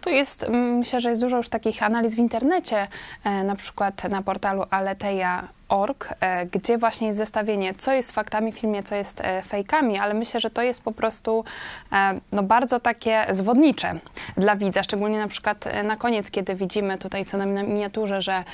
Tu 0.00 0.10
jest, 0.10 0.46
myślę, 0.50 1.00
że 1.00 1.08
jest 1.08 1.20
dużo 1.20 1.36
już 1.36 1.48
takich 1.48 1.82
analiz 1.82 2.14
w 2.14 2.18
internecie, 2.18 2.88
e, 3.24 3.44
na 3.44 3.56
przykład 3.56 4.04
na 4.10 4.22
portalu 4.22 4.62
Aleteja 4.70 5.48
org, 5.68 6.14
e, 6.20 6.46
gdzie 6.46 6.78
właśnie 6.78 7.06
jest 7.06 7.18
zestawienie, 7.18 7.74
co 7.74 7.92
jest 7.92 8.12
faktami 8.12 8.52
w 8.52 8.58
filmie, 8.58 8.82
co 8.82 8.94
jest 8.94 9.20
e, 9.20 9.42
fejkami, 9.42 9.98
ale 9.98 10.14
myślę, 10.14 10.40
że 10.40 10.50
to 10.50 10.62
jest 10.62 10.84
po 10.84 10.92
prostu 10.92 11.44
e, 11.92 12.14
no, 12.32 12.42
bardzo 12.42 12.80
takie 12.80 13.26
zwodnicze 13.30 13.94
dla 14.36 14.56
widza, 14.56 14.82
szczególnie 14.82 15.18
na 15.18 15.28
przykład 15.28 15.64
na 15.84 15.96
koniec, 15.96 16.30
kiedy 16.30 16.54
widzimy 16.54 16.98
tutaj 16.98 17.24
co 17.24 17.36
na 17.38 17.46
miniaturze, 17.46 18.22
że 18.22 18.44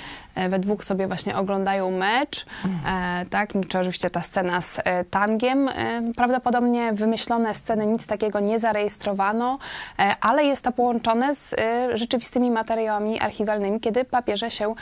we 0.49 0.59
dwóch 0.59 0.85
sobie 0.85 1.07
właśnie 1.07 1.37
oglądają 1.37 1.91
mecz, 1.91 2.47
tak, 3.31 3.53
czy 3.69 3.79
oczywiście 3.79 4.11
ta 4.11 4.23
scena 4.23 4.61
z 4.61 4.81
tangiem, 5.11 5.71
prawdopodobnie 6.17 6.93
wymyślone 6.93 7.55
sceny, 7.55 7.87
nic 7.87 8.07
takiego 8.07 8.41
nie 8.41 8.59
zarejestrowano, 8.59 9.59
ale 10.21 10.45
jest 10.45 10.65
to 10.65 10.73
połączone 10.73 11.35
z 11.35 11.55
rzeczywistymi 11.95 12.51
materiałami 12.51 13.21
archiwalnymi, 13.21 13.81
kiedy 13.81 14.05
papieże 14.05 14.51
się 14.51 14.75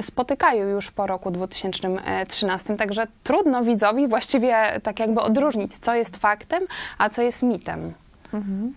spotykają 0.00 0.68
już 0.68 0.90
po 0.90 1.06
roku 1.06 1.30
2000 1.30 1.67
2013. 1.70 2.76
Także 2.76 3.06
trudno 3.22 3.64
widzowi 3.64 4.08
właściwie 4.08 4.80
tak 4.82 5.00
jakby 5.00 5.20
odróżnić, 5.20 5.74
co 5.78 5.94
jest 5.94 6.16
faktem, 6.16 6.62
a 6.98 7.08
co 7.08 7.22
jest 7.22 7.42
mitem. 7.42 7.92
Mhm. 8.32 8.74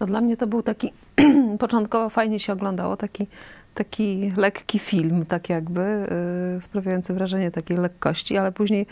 No 0.00 0.06
dla 0.06 0.20
mnie 0.20 0.36
to 0.36 0.46
był 0.46 0.62
taki, 0.62 0.92
początkowo 1.58 2.10
fajnie 2.10 2.40
się 2.40 2.52
oglądało, 2.52 2.96
taki, 2.96 3.26
taki 3.74 4.32
lekki 4.36 4.78
film, 4.78 5.26
tak 5.26 5.48
jakby, 5.48 6.08
yy, 6.54 6.62
sprawiający 6.62 7.14
wrażenie 7.14 7.50
takiej 7.50 7.76
lekkości, 7.76 8.38
ale 8.38 8.52
później 8.52 8.86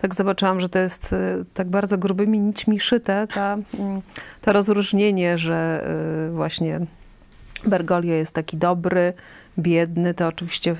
tak 0.00 0.14
zobaczyłam, 0.14 0.60
że 0.60 0.68
to 0.68 0.78
jest 0.78 1.12
yy, 1.12 1.44
tak 1.54 1.68
bardzo 1.68 1.98
grubymi 1.98 2.40
nićmi 2.40 2.80
szyte, 2.80 3.26
ta, 3.34 3.56
yy, 3.74 4.02
to 4.40 4.52
rozróżnienie, 4.52 5.38
że 5.38 5.88
y, 6.28 6.32
właśnie 6.32 6.80
Bergoglio 7.66 8.14
jest 8.14 8.34
taki 8.34 8.56
dobry, 8.56 9.12
biedny, 9.58 10.14
to 10.14 10.26
oczywiście 10.26 10.70
y, 10.70 10.74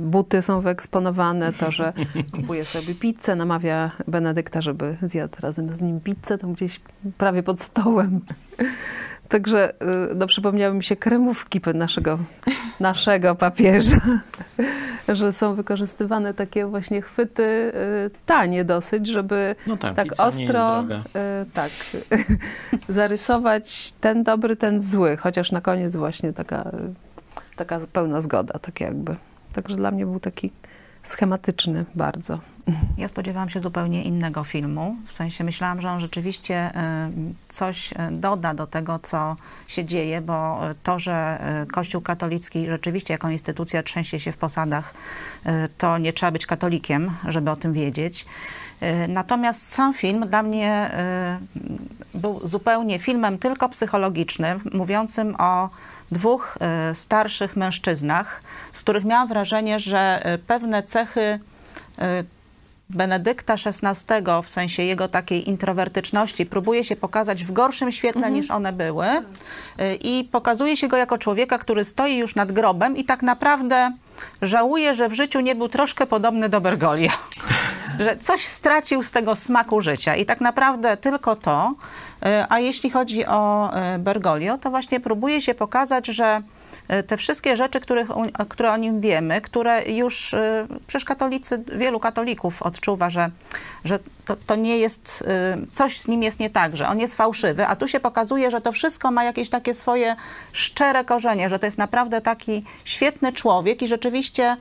buty 0.00 0.42
są 0.42 0.60
wyeksponowane, 0.60 1.52
to, 1.52 1.70
że 1.70 1.92
kupuje 2.34 2.64
sobie 2.64 2.94
pizzę, 2.94 3.36
namawia 3.36 3.90
Benedykta, 4.08 4.62
żeby 4.62 4.96
zjadł 5.02 5.36
razem 5.40 5.68
z 5.68 5.80
nim 5.80 6.00
pizzę, 6.00 6.38
tam 6.38 6.52
gdzieś 6.52 6.80
prawie 7.18 7.42
pod 7.42 7.60
stołem. 7.60 8.20
Także 9.28 9.72
y, 10.10 10.14
no, 10.14 10.26
przypomniały 10.26 10.74
mi 10.74 10.84
się 10.84 10.96
kremówki 10.96 11.60
naszego, 11.74 12.18
naszego 12.80 13.34
papieża, 13.34 14.00
że 15.08 15.32
są 15.32 15.54
wykorzystywane 15.54 16.34
takie 16.34 16.66
właśnie 16.66 17.02
chwyty 17.02 17.42
y, 17.42 17.72
tanie 18.26 18.64
dosyć, 18.64 19.06
żeby 19.06 19.54
no 19.66 19.76
tak, 19.76 19.96
tak 19.96 20.08
ostro 20.18 20.84
tak, 21.52 21.70
zarysować 22.88 23.92
ten 24.00 24.22
dobry, 24.24 24.56
ten 24.56 24.80
zły, 24.80 25.16
chociaż 25.16 25.52
na 25.52 25.60
koniec 25.60 25.96
właśnie 25.96 26.32
taka 26.32 26.70
taka 27.60 27.80
pełna 27.92 28.20
zgoda, 28.20 28.58
tak 28.58 28.80
jakby. 28.80 29.16
Także 29.52 29.76
dla 29.76 29.90
mnie 29.90 30.06
był 30.06 30.20
taki 30.20 30.52
schematyczny 31.02 31.84
bardzo. 31.94 32.38
Ja 32.98 33.08
spodziewałam 33.08 33.48
się 33.48 33.60
zupełnie 33.60 34.04
innego 34.04 34.44
filmu. 34.44 34.96
W 35.06 35.14
sensie 35.14 35.44
myślałam, 35.44 35.80
że 35.80 35.90
on 35.90 36.00
rzeczywiście 36.00 36.68
y, 36.68 36.72
coś 37.48 37.92
y, 37.92 37.96
doda 38.10 38.54
do 38.54 38.66
tego, 38.66 38.98
co 38.98 39.36
się 39.68 39.84
dzieje, 39.84 40.20
bo 40.20 40.60
to, 40.82 40.98
że 40.98 41.40
y, 41.62 41.66
Kościół 41.66 42.00
katolicki 42.00 42.66
rzeczywiście 42.66 43.14
jako 43.14 43.30
instytucja 43.30 43.82
trzęsie 43.82 44.20
się 44.20 44.32
w 44.32 44.36
posadach, 44.36 44.94
to 45.78 45.98
nie 45.98 46.12
trzeba 46.12 46.32
być 46.32 46.46
katolikiem, 46.46 47.10
żeby 47.28 47.50
o 47.50 47.56
tym 47.56 47.72
wiedzieć. 47.72 48.26
Natomiast 49.08 49.68
sam 49.68 49.94
film 49.94 50.28
dla 50.28 50.42
mnie 50.42 50.90
był 52.14 52.40
zupełnie 52.46 52.98
filmem 52.98 53.38
tylko 53.38 53.68
psychologicznym, 53.68 54.60
mówiącym 54.72 55.34
o 55.38 55.70
dwóch 56.12 56.58
e, 56.60 56.94
starszych 56.94 57.56
mężczyznach, 57.56 58.42
z 58.72 58.82
których 58.82 59.04
miałam 59.04 59.28
wrażenie, 59.28 59.80
że 59.80 60.24
e, 60.24 60.38
pewne 60.38 60.82
cechy 60.82 61.20
e, 61.98 62.24
Benedykta 62.90 63.54
XVI, 63.54 64.14
w 64.44 64.50
sensie 64.50 64.82
jego 64.82 65.08
takiej 65.08 65.48
introwertyczności, 65.48 66.46
próbuje 66.46 66.84
się 66.84 66.96
pokazać 66.96 67.44
w 67.44 67.52
gorszym 67.52 67.92
świetle 67.92 68.20
mhm. 68.20 68.34
niż 68.34 68.50
one 68.50 68.72
były 68.72 69.06
i 70.02 70.28
pokazuje 70.32 70.76
się 70.76 70.88
go 70.88 70.96
jako 70.96 71.18
człowieka, 71.18 71.58
który 71.58 71.84
stoi 71.84 72.16
już 72.16 72.34
nad 72.34 72.52
grobem 72.52 72.96
i 72.96 73.04
tak 73.04 73.22
naprawdę 73.22 73.92
żałuje, 74.42 74.94
że 74.94 75.08
w 75.08 75.12
życiu 75.12 75.40
nie 75.40 75.54
był 75.54 75.68
troszkę 75.68 76.06
podobny 76.06 76.48
do 76.48 76.60
Bergoglio. 76.60 77.10
że 78.00 78.16
coś 78.16 78.44
stracił 78.44 79.02
z 79.02 79.10
tego 79.10 79.36
smaku 79.36 79.80
życia 79.80 80.16
i 80.16 80.26
tak 80.26 80.40
naprawdę 80.40 80.96
tylko 80.96 81.36
to. 81.36 81.74
E, 82.22 82.46
a 82.48 82.60
jeśli 82.60 82.90
chodzi 82.90 83.26
o 83.26 83.74
e, 83.74 83.98
Bergoglio, 83.98 84.58
to 84.58 84.70
właśnie 84.70 85.00
próbuje 85.00 85.42
się 85.42 85.54
pokazać, 85.54 86.06
że 86.06 86.42
e, 86.88 87.02
te 87.02 87.16
wszystkie 87.16 87.56
rzeczy, 87.56 87.80
których, 87.80 88.08
które 88.48 88.72
o 88.72 88.76
nim 88.76 89.00
wiemy, 89.00 89.40
które 89.40 89.82
już 89.82 90.34
przecież 90.86 91.04
katolicy, 91.04 91.64
wielu 91.76 92.00
katolików 92.00 92.62
odczuwa, 92.62 93.10
że, 93.10 93.30
że 93.84 93.98
to, 94.24 94.36
to 94.46 94.56
nie 94.56 94.78
jest, 94.78 95.24
coś 95.72 95.98
z 95.98 96.08
nim 96.08 96.22
jest 96.22 96.40
nie 96.40 96.50
tak, 96.50 96.76
że 96.76 96.88
on 96.88 97.00
jest 97.00 97.16
fałszywy, 97.16 97.66
a 97.66 97.76
tu 97.76 97.88
się 97.88 98.00
pokazuje, 98.00 98.50
że 98.50 98.60
to 98.60 98.72
wszystko 98.72 99.10
ma 99.10 99.24
jakieś 99.24 99.50
takie 99.50 99.74
swoje 99.74 100.16
szczere 100.52 101.04
korzenie, 101.04 101.48
że 101.48 101.58
to 101.58 101.66
jest 101.66 101.78
naprawdę 101.78 102.20
taki 102.20 102.64
świetny 102.84 103.32
człowiek 103.32 103.82
i 103.82 103.88
rzeczywiście 103.88 104.56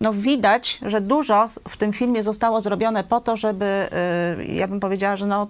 no 0.00 0.12
widać, 0.12 0.78
że 0.82 1.00
dużo 1.00 1.46
w 1.68 1.76
tym 1.76 1.92
filmie 1.92 2.22
zostało 2.22 2.60
zrobione 2.60 3.04
po 3.04 3.20
to, 3.20 3.36
żeby, 3.36 3.88
y, 4.40 4.44
ja 4.44 4.68
bym 4.68 4.80
powiedziała, 4.80 5.16
że 5.16 5.26
no 5.26 5.46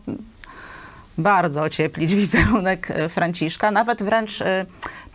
bardzo 1.19 1.63
ocieplić 1.63 2.15
wizerunek 2.25 2.91
y, 2.91 3.09
Franciszka, 3.09 3.71
nawet 3.71 4.03
wręcz 4.03 4.41
y, 4.41 4.67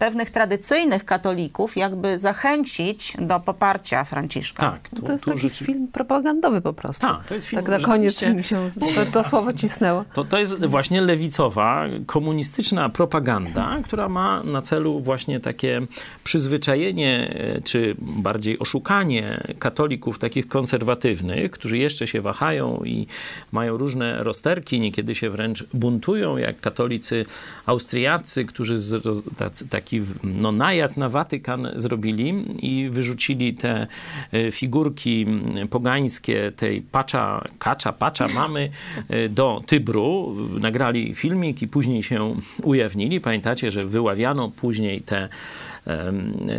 pewnych 0.01 0.29
tradycyjnych 0.29 1.05
katolików 1.05 1.77
jakby 1.77 2.19
zachęcić 2.19 3.13
do 3.19 3.39
poparcia 3.39 4.03
Franciszka. 4.03 4.71
Tak, 4.71 4.89
tu, 4.89 5.01
to 5.01 5.11
jest 5.11 5.25
taki 5.25 5.39
rzeczy... 5.39 5.65
film 5.65 5.87
propagandowy 5.87 6.61
po 6.61 6.73
prostu. 6.73 7.07
Tak, 7.07 7.27
to 7.27 7.33
jest 7.33 7.47
film, 7.47 7.63
tak 7.63 7.81
na 7.81 7.87
koniec 7.87 8.21
mi 8.21 8.43
się 8.43 8.71
to, 8.95 9.05
to, 9.05 9.23
słowo 9.23 9.53
cisnęło. 9.53 10.05
To, 10.13 10.23
to 10.25 10.39
jest 10.39 10.65
właśnie 10.65 11.01
lewicowa, 11.01 11.85
komunistyczna 12.05 12.89
propaganda, 12.89 13.77
która 13.83 14.09
ma 14.09 14.43
na 14.43 14.61
celu 14.61 14.99
właśnie 14.99 15.39
takie 15.39 15.81
przyzwyczajenie, 16.23 17.35
e, 17.57 17.61
czy 17.61 17.95
bardziej 17.99 18.59
oszukanie 18.59 19.43
katolików 19.59 20.19
takich 20.19 20.47
konserwatywnych, 20.47 21.51
którzy 21.51 21.77
jeszcze 21.77 22.07
się 22.07 22.21
wahają 22.21 22.83
i 22.85 23.07
mają 23.51 23.77
różne 23.77 24.23
rozterki, 24.23 24.79
niekiedy 24.79 25.15
się 25.15 25.29
wręcz 25.29 25.63
buntują, 25.73 26.37
jak 26.37 26.59
katolicy 26.59 27.25
austriacy, 27.65 28.45
którzy 28.45 28.77
z, 28.77 29.03
tacy, 29.37 29.67
taki 29.67 29.90
taki 29.91 30.01
no, 30.23 30.51
najazd 30.51 30.97
na 30.97 31.09
Watykan 31.09 31.67
zrobili 31.75 32.45
i 32.59 32.89
wyrzucili 32.89 33.53
te 33.53 33.87
e, 34.31 34.51
figurki 34.51 35.25
pogańskie 35.69 36.51
tej 36.51 36.81
pacza, 36.81 37.47
kacza, 37.59 37.93
pacza 37.93 38.27
mamy 38.27 38.69
e, 39.09 39.29
do 39.29 39.61
Tybru. 39.65 40.35
Nagrali 40.59 41.15
filmik 41.15 41.61
i 41.61 41.67
później 41.67 42.03
się 42.03 42.35
ujawnili. 42.63 43.21
Pamiętacie, 43.21 43.71
że 43.71 43.85
wyławiano 43.85 44.49
później 44.49 45.01
te 45.01 45.29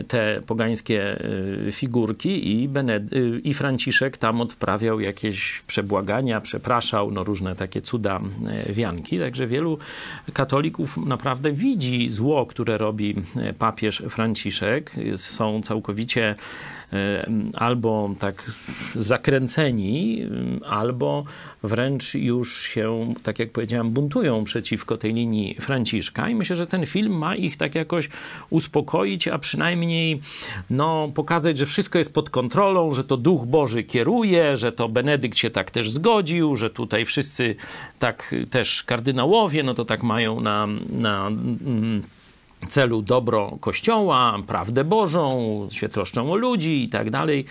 te 0.08 0.40
pogańskie 0.46 1.20
e, 1.68 1.72
figurki 1.72 2.62
i, 2.62 2.68
Bened 2.68 3.02
i 3.44 3.54
Franciszek 3.54 4.16
tam 4.16 4.40
odprawiał 4.40 5.00
jakieś 5.00 5.62
przebłagania, 5.66 6.40
przepraszał, 6.40 7.10
no 7.10 7.24
różne 7.24 7.56
takie 7.56 7.82
cuda 7.82 8.20
wianki. 8.68 9.18
Także 9.18 9.46
wielu 9.46 9.78
katolików 10.32 10.96
naprawdę 10.96 11.52
widzi 11.52 12.08
zło, 12.08 12.46
które 12.46 12.78
robi 12.78 13.14
papież 13.58 14.02
Franciszek. 14.08 14.92
Są 15.16 15.62
całkowicie 15.62 16.34
E, 16.34 16.36
albo 17.54 18.14
tak 18.18 18.50
zakręceni, 18.94 20.26
albo 20.66 21.24
wręcz 21.62 22.14
już 22.14 22.62
się, 22.62 23.14
tak 23.22 23.38
jak 23.38 23.52
powiedziałem, 23.52 23.90
buntują 23.90 24.44
przeciwko 24.44 24.96
tej 24.96 25.14
linii 25.14 25.56
Franciszka. 25.60 26.28
I 26.28 26.34
myślę, 26.34 26.56
że 26.56 26.66
ten 26.66 26.86
film 26.86 27.18
ma 27.18 27.36
ich 27.36 27.56
tak 27.56 27.74
jakoś 27.74 28.08
uspokoić, 28.50 29.28
a 29.28 29.38
przynajmniej 29.38 30.20
no, 30.70 31.12
pokazać, 31.14 31.58
że 31.58 31.66
wszystko 31.66 31.98
jest 31.98 32.14
pod 32.14 32.30
kontrolą, 32.30 32.92
że 32.92 33.04
to 33.04 33.16
Duch 33.16 33.46
Boży 33.46 33.82
kieruje, 33.82 34.56
że 34.56 34.72
to 34.72 34.88
Benedykt 34.88 35.38
się 35.38 35.50
tak 35.50 35.70
też 35.70 35.90
zgodził, 35.90 36.56
że 36.56 36.70
tutaj 36.70 37.04
wszyscy 37.04 37.54
tak 37.98 38.34
też 38.50 38.82
kardynałowie, 38.82 39.62
no 39.62 39.74
to 39.74 39.84
tak 39.84 40.02
mają 40.02 40.40
na, 40.40 40.68
na 40.90 41.30
celu 42.72 43.02
dobro 43.02 43.58
Kościoła, 43.60 44.38
prawdę 44.46 44.84
Bożą, 44.84 45.68
się 45.70 45.88
troszczą 45.88 46.32
o 46.32 46.36
ludzi 46.36 46.84
i 46.84 46.88
tak 46.88 47.10
dalej, 47.10 47.44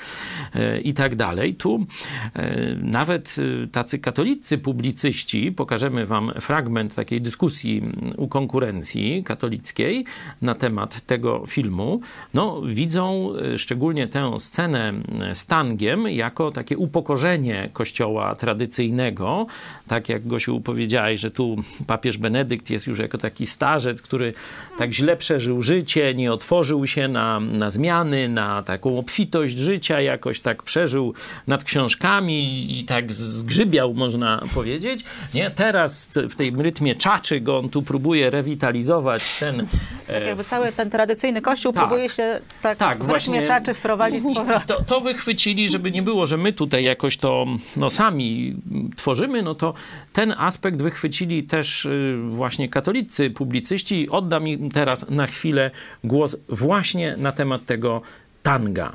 e, 0.55 0.81
i 0.81 0.93
tak 0.93 1.15
dalej. 1.15 1.55
Tu 1.55 1.85
e, 2.33 2.75
nawet 2.75 3.35
e, 3.63 3.67
tacy 3.67 3.99
katolicy 3.99 4.57
publicyści, 4.57 5.51
pokażemy 5.51 6.05
wam 6.05 6.31
fragment 6.39 6.95
takiej 6.95 7.21
dyskusji 7.21 7.81
u 8.17 8.27
konkurencji 8.27 9.23
katolickiej 9.23 10.05
na 10.41 10.55
temat 10.55 11.01
tego 11.01 11.43
filmu, 11.47 12.01
no 12.33 12.61
widzą 12.65 13.33
szczególnie 13.57 14.07
tę 14.07 14.39
scenę 14.39 14.93
z 15.33 15.45
tangiem 15.45 16.09
jako 16.09 16.51
takie 16.51 16.77
upokorzenie 16.77 17.69
Kościoła 17.73 18.35
tradycyjnego, 18.35 19.45
tak 19.87 20.09
jak 20.09 20.27
Gosiu 20.27 20.61
powiedziałeś, 20.61 21.21
że 21.21 21.31
tu 21.31 21.55
papież 21.87 22.17
Benedykt 22.17 22.69
jest 22.69 22.87
już 22.87 22.99
jako 22.99 23.17
taki 23.17 23.45
starzec, 23.45 24.01
który 24.01 24.33
tak 24.77 24.93
źle 24.93 25.10
przeżył 25.15 25.61
życie, 25.61 26.13
nie 26.15 26.33
otworzył 26.33 26.87
się 26.87 27.07
na, 27.07 27.39
na 27.39 27.71
zmiany, 27.71 28.29
na 28.29 28.63
taką 28.63 28.99
obfitość 28.99 29.57
życia, 29.57 30.01
jakoś 30.01 30.39
tak 30.39 30.63
przeżył 30.63 31.13
nad 31.47 31.63
książkami 31.63 32.67
i 32.79 32.85
tak 32.85 33.13
zgrzybiał, 33.13 33.93
można 33.93 34.41
powiedzieć. 34.53 35.03
Nie? 35.33 35.51
Teraz 35.51 36.09
w 36.29 36.35
tym 36.35 36.61
rytmie 36.61 36.95
czaczy 36.95 37.41
go 37.41 37.57
on 37.57 37.69
tu 37.69 37.81
próbuje 37.81 38.29
rewitalizować 38.29 39.39
ten... 39.39 39.67
Tak 40.07 40.25
jakby 40.25 40.43
cały 40.43 40.71
ten 40.71 40.89
tradycyjny 40.89 41.41
kościół 41.41 41.73
tak, 41.73 41.87
próbuje 41.87 42.09
się 42.09 42.39
tak, 42.61 42.77
tak 42.77 43.03
w 43.03 43.07
właśnie, 43.07 43.39
rytmie 43.39 43.47
czaczy 43.47 43.73
wprowadzić 43.73 44.25
z 44.25 44.33
powrotem. 44.33 44.67
To, 44.67 44.83
to 44.83 45.01
wychwycili, 45.01 45.69
żeby 45.69 45.91
nie 45.91 46.03
było, 46.03 46.25
że 46.25 46.37
my 46.37 46.53
tutaj 46.53 46.83
jakoś 46.83 47.17
to 47.17 47.45
no, 47.75 47.89
sami 47.89 48.55
tworzymy, 48.95 49.41
no 49.41 49.55
to 49.55 49.73
ten 50.13 50.33
aspekt 50.37 50.81
wychwycili 50.81 51.43
też 51.43 51.85
y, 51.85 52.17
właśnie 52.29 52.69
katolicy 52.69 53.29
publicyści. 53.29 54.09
Oddam 54.09 54.47
im 54.47 54.71
teraz 54.71 55.00
na 55.09 55.27
chwilę 55.27 55.71
głos 56.03 56.37
właśnie 56.49 57.17
na 57.17 57.31
temat 57.31 57.65
tego 57.65 58.01
tanga. 58.43 58.91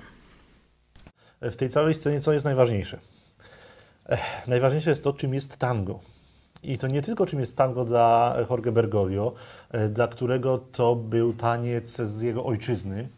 W 1.41 1.57
tej 1.57 1.69
całej 1.69 1.95
scenie 1.95 2.21
co 2.21 2.33
jest 2.33 2.45
najważniejsze? 2.45 2.99
Ech, 4.09 4.21
najważniejsze 4.47 4.91
jest 4.91 5.05
to, 5.05 5.13
czym 5.13 5.35
jest 5.35 5.57
tango. 5.57 6.01
I 6.63 6.79
to 6.79 6.87
nie 6.87 7.03
tylko 7.03 7.27
czym 7.27 7.41
jest 7.41 7.57
tango 7.57 7.85
dla 7.85 8.37
Jorge 8.51 8.73
Bergoglio, 8.73 9.35
e, 9.71 9.89
dla 9.89 10.09
którego 10.09 10.59
to 10.59 10.97
był 10.97 11.33
taniec 11.33 11.97
z 11.97 12.21
jego 12.21 12.45
ojczyzny, 12.45 13.09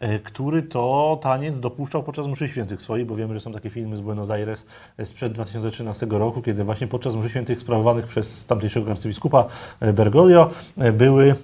E, 0.00 0.18
który 0.18 0.62
to 0.62 1.18
taniec 1.22 1.60
dopuszczał 1.60 2.02
podczas 2.02 2.26
mszy 2.26 2.48
świętych 2.48 2.82
swoich, 2.82 3.06
bo 3.06 3.16
wiemy, 3.16 3.34
że 3.34 3.40
są 3.40 3.52
takie 3.52 3.70
filmy 3.70 3.96
z 3.96 4.00
Buenos 4.00 4.30
Aires 4.30 4.66
e, 4.98 5.06
sprzed 5.06 5.32
2013 5.32 6.06
roku, 6.10 6.42
kiedy 6.42 6.64
właśnie 6.64 6.86
podczas 6.86 7.14
mszy 7.14 7.30
świętych 7.30 7.60
sprawowanych 7.60 8.06
przez 8.06 8.46
tamtejszego 8.46 8.90
arcybiskupa 8.90 9.44
Bergoglio 9.92 10.50
były 10.92 11.34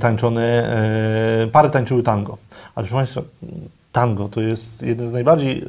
tańczone, 0.00 0.76
pary 1.52 1.70
tańczyły 1.70 2.02
tango. 2.02 2.38
Ale 2.74 2.86
proszę 2.86 2.94
Państwa, 2.94 3.20
tango 3.92 4.28
to 4.28 4.40
jest 4.40 4.82
jeden 4.82 5.06
z 5.06 5.12
najbardziej 5.12 5.64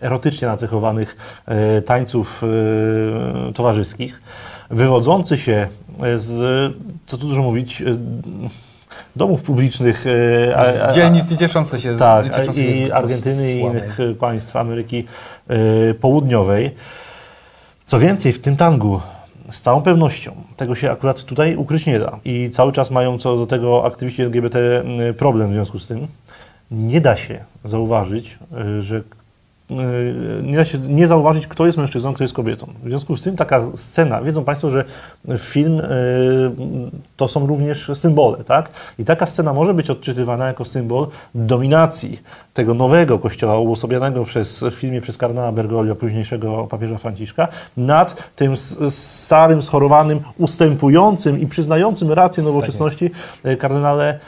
erotycznie 0.00 0.48
nacechowanych 0.48 1.16
tańców 1.86 2.42
towarzyskich, 3.54 4.22
wywodzący 4.70 5.38
się 5.38 5.68
z, 6.16 6.74
co 7.06 7.18
tu 7.18 7.28
dużo 7.28 7.42
mówić, 7.42 7.82
domów 9.16 9.42
publicznych. 9.42 10.06
E, 10.06 10.92
z 10.92 10.94
dzielnic 10.94 11.30
nie 11.30 11.36
cieszące 11.36 11.80
się 11.80 11.96
tak, 11.96 12.26
z 12.26 12.30
Tak, 12.30 12.56
i 12.56 12.92
Argentyny 12.92 13.52
i 13.52 13.60
innych 13.60 14.00
e, 14.00 14.14
państw 14.14 14.56
Ameryki 14.56 15.04
e, 15.48 15.94
Południowej. 15.94 16.70
Co 17.84 17.98
więcej, 17.98 18.32
w 18.32 18.40
tym 18.40 18.56
tangu 18.56 19.00
z 19.50 19.60
całą 19.60 19.82
pewnością 19.82 20.32
tego 20.56 20.74
się 20.74 20.90
akurat 20.90 21.22
tutaj 21.22 21.56
ukryć 21.56 21.86
nie 21.86 21.98
da. 21.98 22.18
I 22.24 22.50
cały 22.50 22.72
czas 22.72 22.90
mają 22.90 23.18
co 23.18 23.36
do 23.36 23.46
tego 23.46 23.84
aktywiści 23.84 24.22
LGBT 24.22 24.84
problem 25.18 25.50
w 25.50 25.52
związku 25.52 25.78
z 25.78 25.86
tym. 25.86 26.06
Nie 26.70 27.00
da 27.00 27.16
się 27.16 27.44
zauważyć, 27.64 28.38
że 28.80 28.96
E, 28.96 29.23
nie 30.42 30.56
da 30.56 30.64
się 30.64 30.78
nie 30.78 31.08
zauważyć, 31.08 31.46
kto 31.46 31.66
jest 31.66 31.78
mężczyzną, 31.78 32.14
kto 32.14 32.24
jest 32.24 32.34
kobietą. 32.34 32.66
W 32.82 32.88
związku 32.88 33.16
z 33.16 33.22
tym 33.22 33.36
taka 33.36 33.62
scena, 33.76 34.22
wiedzą 34.22 34.44
Państwo, 34.44 34.70
że 34.70 34.84
film 35.38 35.80
e, 35.80 35.84
to 37.16 37.28
są 37.28 37.46
również 37.46 37.90
symbole, 37.94 38.44
tak? 38.44 38.70
I 38.98 39.04
taka 39.04 39.26
scena 39.26 39.52
może 39.52 39.74
być 39.74 39.90
odczytywana 39.90 40.46
jako 40.46 40.64
symbol 40.64 41.06
dominacji 41.34 42.20
tego 42.54 42.74
nowego 42.74 43.18
kościoła 43.18 43.58
uosobianego 43.58 44.24
przez, 44.24 44.60
w 44.60 44.74
filmie 44.74 45.00
przez 45.00 45.16
kardynała 45.16 45.52
Bergoglio, 45.52 45.94
późniejszego 45.94 46.66
papieża 46.66 46.98
Franciszka, 46.98 47.48
nad 47.76 48.32
tym 48.36 48.56
starym, 48.90 49.62
schorowanym, 49.62 50.20
ustępującym 50.38 51.40
i 51.40 51.46
przyznającym 51.46 52.12
rację 52.12 52.42
nowoczesności 52.42 53.10
tak 53.42 53.58
kardynale 53.58 54.18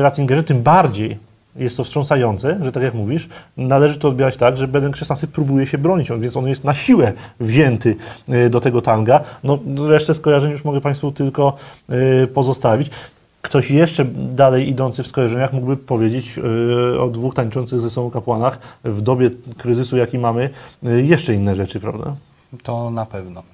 Ratzingerze, 0.00 0.42
tym 0.42 0.62
bardziej 0.62 1.18
jest 1.56 1.76
to 1.76 1.84
wstrząsające, 1.84 2.58
że 2.62 2.72
tak 2.72 2.82
jak 2.82 2.94
mówisz, 2.94 3.28
należy 3.56 3.98
to 3.98 4.08
odbierać 4.08 4.36
tak, 4.36 4.56
że 4.56 4.68
Benek 4.68 4.94
XVI 5.10 5.28
próbuje 5.28 5.66
się 5.66 5.78
bronić, 5.78 6.08
więc 6.18 6.36
on 6.36 6.46
jest 6.46 6.64
na 6.64 6.74
siłę 6.74 7.12
wzięty 7.40 7.96
e, 8.28 8.50
do 8.50 8.60
tego 8.60 8.82
tanga. 8.82 9.20
No, 9.44 9.58
resztę 9.88 10.14
skojarzeń 10.14 10.50
już 10.50 10.64
mogę 10.64 10.80
Państwu 10.80 11.12
tylko 11.12 11.56
e, 11.88 12.26
pozostawić. 12.26 12.90
Ktoś 13.42 13.70
jeszcze 13.70 14.04
dalej 14.14 14.68
idący 14.68 15.02
w 15.02 15.06
skojarzeniach 15.06 15.52
mógłby 15.52 15.76
powiedzieć 15.76 16.38
e, 16.94 17.00
o 17.00 17.08
dwóch 17.08 17.34
tańczących 17.34 17.80
ze 17.80 17.90
sobą 17.90 18.10
kapłanach 18.10 18.58
w 18.84 19.00
dobie 19.00 19.30
kryzysu, 19.58 19.96
jaki 19.96 20.18
mamy, 20.18 20.50
jeszcze 20.82 21.34
inne 21.34 21.54
rzeczy, 21.54 21.80
prawda? 21.80 22.16
To 22.62 22.90
na 22.90 23.06
pewno. 23.06 23.53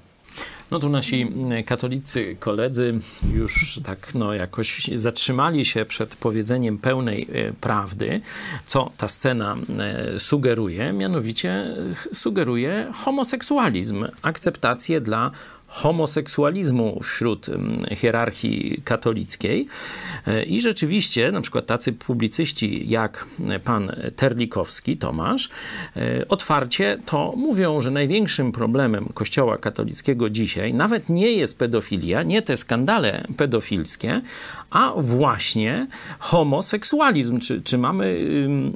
No 0.70 0.78
tu 0.78 0.88
nasi 0.88 1.20
mm, 1.20 1.64
katolicy 1.64 2.36
koledzy 2.40 3.00
już 3.34 3.80
tak 3.84 4.14
no 4.14 4.34
jakoś 4.34 4.90
zatrzymali 4.94 5.64
się 5.64 5.84
przed 5.84 6.16
powiedzeniem 6.16 6.78
pełnej 6.78 7.28
e, 7.32 7.52
prawdy, 7.52 8.20
co 8.66 8.90
ta 8.96 9.08
scena 9.08 9.56
e, 9.78 10.20
sugeruje, 10.20 10.92
mianowicie 10.92 11.50
e, 11.50 11.74
sugeruje 12.14 12.92
homoseksualizm, 12.94 14.06
akceptację 14.22 15.00
dla 15.00 15.30
homoseksualizmu 15.70 17.00
wśród 17.02 17.46
hierarchii 17.90 18.82
katolickiej. 18.84 19.66
E, 20.26 20.42
I 20.42 20.60
rzeczywiście, 20.60 21.32
na 21.32 21.40
przykład 21.40 21.66
tacy 21.66 21.92
publicyści 21.92 22.88
jak 22.88 23.26
pan 23.64 23.92
Terlikowski, 24.16 24.96
Tomasz, 24.96 25.48
e, 25.96 26.28
otwarcie 26.28 26.98
to 27.06 27.34
mówią, 27.36 27.80
że 27.80 27.90
największym 27.90 28.52
problemem 28.52 29.06
Kościoła 29.14 29.58
katolickiego 29.58 30.30
dzisiaj 30.30 30.74
nawet 30.74 31.08
nie 31.08 31.32
jest 31.32 31.58
pedofilia, 31.58 32.22
nie 32.22 32.42
te 32.42 32.56
skandale 32.56 33.24
pedofilskie, 33.36 34.20
a 34.70 34.92
właśnie 34.96 35.86
homoseksualizm. 36.18 37.40
Czy, 37.40 37.62
czy 37.62 37.78
mamy 37.78 38.20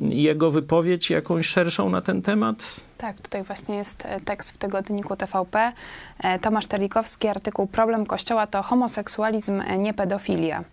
jego 0.00 0.50
wypowiedź 0.50 1.10
jakąś 1.10 1.46
szerszą 1.46 1.90
na 1.90 2.00
ten 2.00 2.22
temat? 2.22 2.84
Tak, 3.04 3.20
tutaj 3.20 3.42
właśnie 3.42 3.76
jest 3.76 4.06
e, 4.06 4.20
tekst 4.20 4.50
w 4.50 4.58
tygodniku 4.58 5.16
TVP. 5.16 5.72
E, 6.18 6.38
Tomasz 6.38 6.66
Terlikowski, 6.66 7.28
artykuł 7.28 7.66
Problem 7.66 8.06
Kościoła 8.06 8.46
to 8.46 8.62
homoseksualizm, 8.62 9.60
e, 9.60 9.78
nie 9.78 9.94
pedofilia. 9.94 10.64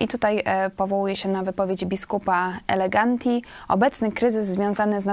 I 0.00 0.08
tutaj 0.08 0.44
powołuje 0.76 1.16
się 1.16 1.28
na 1.28 1.42
wypowiedź 1.42 1.84
biskupa 1.84 2.52
Eleganti. 2.66 3.42
Obecny 3.68 4.12
kryzys 4.12 4.46
związany 4.46 5.00
z 5.00 5.06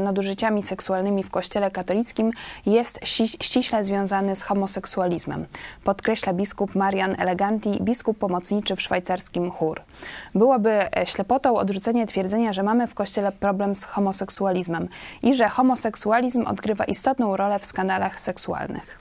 nadużyciami 0.00 0.62
seksualnymi 0.62 1.22
w 1.22 1.30
Kościele 1.30 1.70
katolickim 1.70 2.30
jest 2.66 3.00
ściśle 3.42 3.84
związany 3.84 4.36
z 4.36 4.42
homoseksualizmem. 4.42 5.46
Podkreśla 5.84 6.32
biskup 6.32 6.74
Marian 6.74 7.14
Eleganti, 7.18 7.78
biskup 7.80 8.18
pomocniczy 8.18 8.76
w 8.76 8.82
szwajcarskim 8.82 9.50
chór. 9.50 9.80
Byłoby 10.34 10.80
ślepotą 11.04 11.56
odrzucenie 11.56 12.06
twierdzenia, 12.06 12.52
że 12.52 12.62
mamy 12.62 12.86
w 12.86 12.94
Kościele 12.94 13.32
problem 13.32 13.74
z 13.74 13.84
homoseksualizmem 13.84 14.88
i 15.22 15.34
że 15.34 15.48
homoseksualizm 15.48 16.46
odgrywa 16.46 16.84
istotną 16.84 17.36
rolę 17.36 17.58
w 17.58 17.66
skandalach 17.66 18.20
seksualnych. 18.20 18.98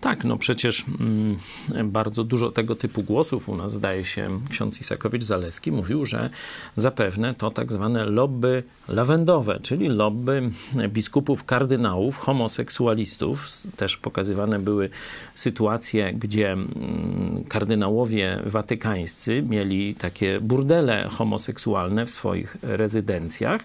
Tak, 0.00 0.24
no 0.24 0.36
przecież 0.36 0.84
mm, 1.00 1.38
bardzo 1.84 2.24
dużo 2.24 2.50
tego 2.50 2.76
typu 2.76 3.02
głosów 3.02 3.48
u 3.48 3.56
nas, 3.56 3.72
zdaje 3.72 4.04
się, 4.04 4.28
ksiądz 4.50 4.80
Isakowicz-Zaleski 4.80 5.72
mówił, 5.72 6.06
że 6.06 6.30
zapewne 6.76 7.34
to 7.34 7.50
tak 7.50 7.72
zwane 7.72 8.04
lobby 8.04 8.62
lawendowe, 8.88 9.60
czyli 9.62 9.88
lobby 9.88 10.50
biskupów, 10.88 11.44
kardynałów, 11.44 12.18
homoseksualistów. 12.18 13.48
Też 13.76 13.96
pokazywane 13.96 14.58
były 14.58 14.90
sytuacje, 15.34 16.12
gdzie 16.12 16.52
mm, 16.52 17.44
kardynałowie 17.48 18.40
watykańscy 18.46 19.42
mieli 19.42 19.94
takie 19.94 20.40
burdele 20.40 21.08
homoseksualne 21.10 22.06
w 22.06 22.10
swoich 22.10 22.56
rezydencjach 22.62 23.64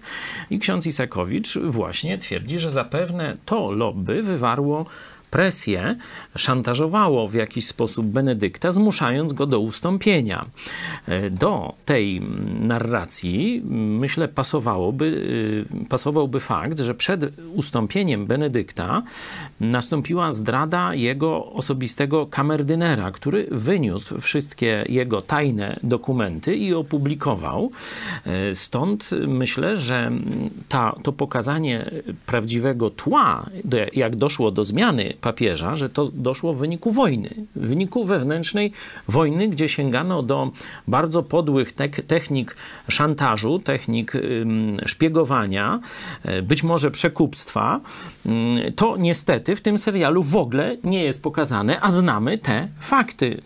i 0.50 0.60
ksiądz 0.60 0.86
Isakowicz 0.86 1.58
właśnie 1.58 2.18
twierdzi, 2.18 2.60
że 2.60 2.72
zapewne 2.72 3.38
to 3.46 3.72
lobby 3.72 4.24
wywarło 4.24 4.86
presję, 5.32 5.96
szantażowało 6.36 7.28
w 7.28 7.34
jakiś 7.34 7.68
sposób 7.68 8.06
Benedykta, 8.06 8.72
zmuszając 8.72 9.34
go 9.34 9.46
do 9.48 9.60
ustąpienia. 9.60 10.46
E, 11.08 11.30
do 11.30 11.74
tej 11.86 12.22
narracji, 12.60 13.62
myślę, 14.00 14.28
pasowałoby, 14.28 15.26
e, 15.84 15.88
pasowałby 15.90 16.40
fakt, 16.40 16.80
że 16.80 16.96
przed 16.96 17.40
ustąpieniem 17.54 18.26
Benedykta 18.26 19.04
nastąpiła 19.60 20.32
zdrada 20.32 20.96
jego 20.96 21.46
osobistego 21.46 22.26
kamerdynera, 22.26 23.12
który 23.12 23.48
wyniósł 23.52 24.20
wszystkie 24.20 24.86
jego 24.90 25.22
tajne 25.22 25.80
dokumenty 25.84 26.56
i 26.56 26.74
opublikował. 26.74 27.72
E, 28.26 28.56
stąd 28.56 29.10
myślę, 29.28 29.78
że 29.78 30.12
ta, 30.70 30.96
to 31.04 31.12
pokazanie 31.12 31.92
prawdziwego 32.26 32.90
tła, 32.90 33.46
jak 33.94 34.16
doszło 34.16 34.52
do 34.52 34.66
zmiany 34.66 35.14
papieża, 35.22 35.76
że 35.76 35.90
to 35.90 36.06
doszło 36.14 36.54
w 36.54 36.58
wyniku 36.58 36.92
wojny, 36.92 37.30
w 37.56 37.68
wyniku 37.68 38.06
wewnętrznej 38.06 38.72
wojny, 39.08 39.48
gdzie 39.48 39.70
sięgano 39.70 40.24
do 40.24 40.52
bardzo 40.88 41.24
podłych 41.24 41.74
technik 42.08 42.56
szantażu, 42.90 43.60
technik 43.60 44.14
szpiegowania, 44.86 45.80
e, 46.24 46.42
być 46.42 46.64
może 46.64 46.92
przekupstwa. 46.92 47.80
To 48.76 48.98
niestety 48.98 49.56
w 49.56 49.62
tym 49.62 49.78
serialu 49.78 50.24
w 50.24 50.36
ogóle 50.36 50.78
nie 50.84 51.04
jest 51.04 51.24
pokazane, 51.24 51.82
a 51.82 51.92
znamy 51.92 52.38
te 52.38 52.68
fakty 52.80 53.42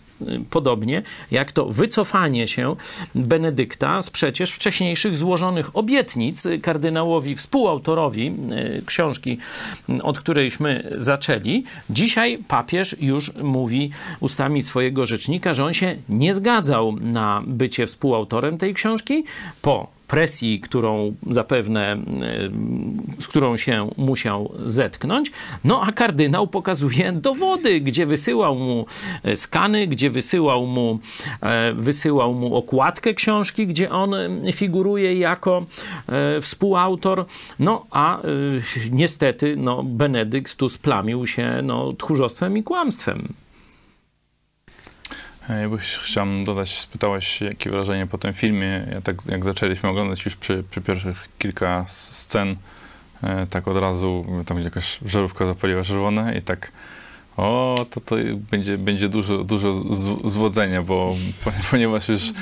podobnie 0.49 1.01
jak 1.31 1.51
to 1.51 1.65
wycofanie 1.65 2.47
się 2.47 2.75
Benedykta 3.15 4.01
z 4.01 4.09
przecież 4.09 4.51
wcześniejszych 4.51 5.17
złożonych 5.17 5.77
obietnic 5.77 6.47
kardynałowi, 6.61 7.35
współautorowi 7.35 8.27
e, 8.27 8.81
książki, 8.85 9.37
od 10.03 10.19
którejśmy 10.19 10.91
zaczęli. 10.97 11.63
Dzisiaj 11.89 12.37
papież 12.47 12.95
już 12.99 13.35
mówi 13.35 13.91
ustami 14.19 14.63
swojego 14.63 15.05
rzecznika, 15.05 15.53
że 15.53 15.65
on 15.65 15.73
się 15.73 15.95
nie 16.09 16.33
zgadzał 16.33 16.95
na 17.01 17.43
bycie 17.47 17.87
współautorem 17.87 18.57
tej 18.57 18.73
książki 18.73 19.23
po 19.61 19.95
presji, 20.07 20.59
którą 20.59 21.15
zapewne, 21.29 21.93
e, 21.93 21.97
z 23.19 23.27
którą 23.27 23.57
się 23.57 23.89
musiał 23.97 24.51
zetknąć. 24.65 25.31
No 25.63 25.81
a 25.81 25.91
kardynał 25.91 26.47
pokazuje 26.47 27.11
dowody, 27.11 27.81
gdzie 27.81 28.05
wysyłał 28.05 28.55
mu 28.55 28.85
e, 29.23 29.35
skany, 29.35 29.87
gdzie 29.87 30.09
wysyłał 30.09 30.65
mu, 30.65 30.99
e, 31.41 31.73
wysyłał 31.73 32.33
mu 32.33 32.55
okładkę 32.55 33.13
książki, 33.13 33.67
gdzie 33.67 33.91
on 33.91 34.15
figuruje 34.53 35.19
jako 35.19 35.65
współautor. 36.41 37.25
No 37.59 37.85
a 37.91 38.19
niestety 38.91 39.55
no, 39.57 39.83
Benedykt 39.83 40.55
tu 40.55 40.69
splamił 40.69 41.27
się 41.27 41.59
no, 41.63 41.93
tchórzostwem 41.93 42.57
i 42.57 42.63
kłamstwem. 42.63 43.33
Ja 45.49 45.69
byś 45.69 45.97
chciałem 45.97 46.45
dodać, 46.45 46.79
spytałeś, 46.79 47.41
jakie 47.41 47.69
wrażenie 47.69 48.07
po 48.07 48.17
tym 48.17 48.33
filmie. 48.33 48.87
Ja 48.91 49.01
tak 49.01 49.15
jak 49.27 49.45
zaczęliśmy 49.45 49.89
oglądać 49.89 50.25
już 50.25 50.35
przy, 50.35 50.63
przy 50.71 50.81
pierwszych 50.81 51.29
kilka 51.39 51.85
scen, 51.87 52.55
e, 53.23 53.47
tak 53.47 53.67
od 53.67 53.77
razu, 53.77 54.25
tam 54.45 54.59
jakaś 54.59 54.99
żarówka 55.05 55.45
zapaliła 55.45 55.83
czerwone 55.83 56.37
i 56.37 56.41
tak 56.41 56.71
o, 57.37 57.75
to, 57.89 58.01
to 58.01 58.15
będzie, 58.51 58.77
będzie 58.77 59.09
dużo, 59.09 59.43
dużo 59.43 59.73
zwodzenia, 60.25 60.81
bo 60.81 61.15
ponieważ 61.71 62.09
już 62.09 62.33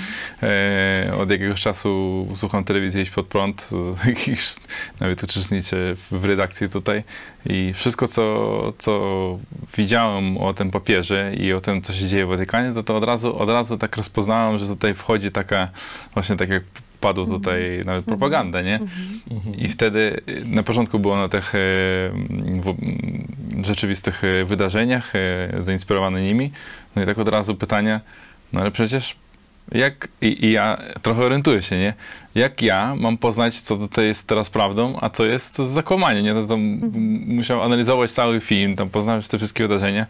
e, 0.44 1.14
od 1.22 1.30
jakiegoś 1.30 1.62
czasu 1.62 2.28
słucham 2.36 2.64
telewizji 2.64 3.02
Iść 3.02 3.12
Pod 3.12 3.28
Prąd, 3.28 3.70
jakiś, 4.08 4.56
nawet 5.00 5.24
uczestniczę 5.24 5.96
w 6.12 6.26
redakcji 6.26 6.70
tutaj 6.70 7.04
i 7.46 7.74
wszystko, 7.74 8.08
co, 8.08 8.74
co 8.78 9.00
widziałem 9.78 10.38
o 10.38 10.54
tym 10.54 10.72
papierze 10.72 11.34
i 11.36 11.54
o 11.54 11.62
tym, 11.62 11.82
co 11.82 11.94
się 11.94 12.08
dzieje 12.08 12.26
w 12.26 12.30
Watykanie, 12.30 12.74
to, 12.74 12.84
to 12.84 12.98
od, 12.98 13.04
razu, 13.04 13.40
od 13.40 13.50
razu 13.50 13.78
tak 13.78 13.98
rozpoznałem, 13.98 14.60
że 14.60 14.68
tutaj 14.68 14.94
wchodzi 14.94 15.32
taka, 15.32 15.70
właśnie 16.14 16.36
tak 16.36 16.50
jak 16.50 16.64
padło 17.04 17.26
tutaj 17.26 17.74
mm 17.74 17.86
nawet 17.86 18.06
propaganda, 18.06 18.62
nie? 18.62 18.76
Mm 18.76 18.88
-hmm. 19.30 19.66
I 19.66 19.70
wtedy 19.70 20.22
na 20.46 20.64
początku 20.64 21.00
było 21.00 21.16
na 21.16 21.28
tych 21.30 21.56
e, 21.56 21.58
w, 22.62 22.76
rzeczywistych 23.62 24.24
e, 24.24 24.46
wydarzeniach, 24.46 25.16
e, 25.16 25.64
zainspirowane 25.64 26.22
nimi. 26.22 26.52
No 26.96 27.04
i 27.04 27.06
tak 27.06 27.18
od 27.18 27.28
razu 27.28 27.56
pytania, 27.56 28.02
no 28.54 28.62
ale 28.62 28.72
przecież 28.72 29.16
jak, 29.72 30.08
i, 30.22 30.46
i, 30.46 30.52
ja 30.52 30.78
trochę 31.02 31.22
orientuję 31.24 31.62
się, 31.62 31.78
nie? 31.78 31.94
Jak 32.36 32.62
ja 32.62 32.96
mam 32.96 33.18
poznać, 33.18 33.60
co 33.60 33.88
to 33.88 34.02
jest 34.02 34.28
teraz 34.28 34.50
prawdą, 34.50 34.98
a 35.02 35.10
co 35.10 35.26
jest 35.26 35.58
zakłamanie, 35.58 36.22
nie? 36.22 36.34
To, 36.34 36.46
to 36.46 36.54
mhm. 36.54 36.92
musiał 37.28 37.64
analizować 37.64 38.12
cały 38.12 38.42
film, 38.42 38.76
tam 38.76 38.90
poznawać 38.90 39.28
te 39.28 39.38
wszystkie 39.38 39.64
wydarzenia, 39.68 40.06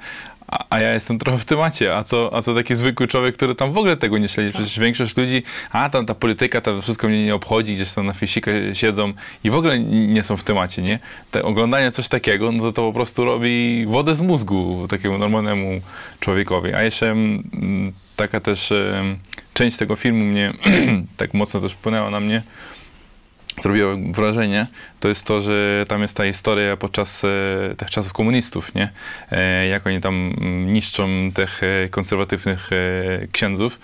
a, 0.53 0.65
a, 0.69 0.79
ja 0.79 0.93
jestem 0.93 1.19
trochę 1.19 1.37
w 1.37 1.45
temacie, 1.45 1.95
a 1.95 2.03
co, 2.03 2.29
a 2.33 2.41
co 2.41 2.55
taki 2.55 2.75
zwykły 2.75 3.07
człowiek, 3.07 3.35
który 3.35 3.55
tam 3.55 3.71
w 3.71 3.77
ogóle 3.77 3.97
tego 3.97 4.17
nie 4.17 4.27
śledzi? 4.27 4.53
Przecież 4.53 4.79
większość 4.79 5.17
ludzi, 5.17 5.43
a 5.71 5.89
tam 5.89 6.05
ta 6.05 6.15
polityka, 6.15 6.61
to 6.61 6.81
wszystko 6.81 7.07
mnie 7.07 7.25
nie 7.25 7.35
obchodzi, 7.35 7.75
gdzieś 7.75 7.93
tam 7.93 8.05
na 8.05 8.13
fiesikę 8.13 8.75
siedzą 8.75 9.13
i 9.43 9.49
w 9.49 9.55
ogóle 9.55 9.79
nie 9.79 10.23
są 10.23 10.37
w 10.37 10.43
temacie, 10.43 10.81
nie? 10.81 10.99
Te 11.31 11.43
oglądanie 11.43 11.91
coś 11.91 12.07
takiego, 12.07 12.51
no 12.51 12.63
to, 12.63 12.71
to 12.71 12.81
po 12.81 12.93
prostu 12.93 13.25
robi 13.25 13.85
wodę 13.85 14.15
z 14.15 14.21
mózgu 14.21 14.87
takiemu 14.87 15.17
normalnemu 15.17 15.81
człowiekowi. 16.19 16.73
A 16.73 16.83
jeszcze 16.83 17.11
mm, 17.11 17.93
taka 18.15 18.39
też 18.39 18.73
część 19.53 19.77
tego 19.77 19.95
filmu 19.95 20.25
mnie 20.25 20.53
tak 21.17 21.33
mocno 21.33 21.59
też 21.59 21.73
wpłynęła 21.73 22.09
na 22.09 22.19
mnie, 22.19 22.43
zrobiło 23.61 23.95
wrażenie, 24.11 24.67
to 25.03 25.07
jest 25.09 25.27
to, 25.27 25.41
że 25.41 25.85
tam 25.87 26.01
jest 26.01 26.17
ta 26.17 26.25
historia 26.25 26.77
podczas 26.77 27.23
e, 27.23 27.75
tych 27.77 27.89
czasów 27.89 28.13
komunistów, 28.13 28.75
nie? 28.75 28.89
E, 29.31 29.67
jak 29.67 29.87
oni 29.87 30.01
tam 30.01 30.33
niszczą 30.65 31.07
tych 31.33 31.61
e, 31.63 31.89
konserwatywnych 31.89 32.69
księdzów. 33.31 33.79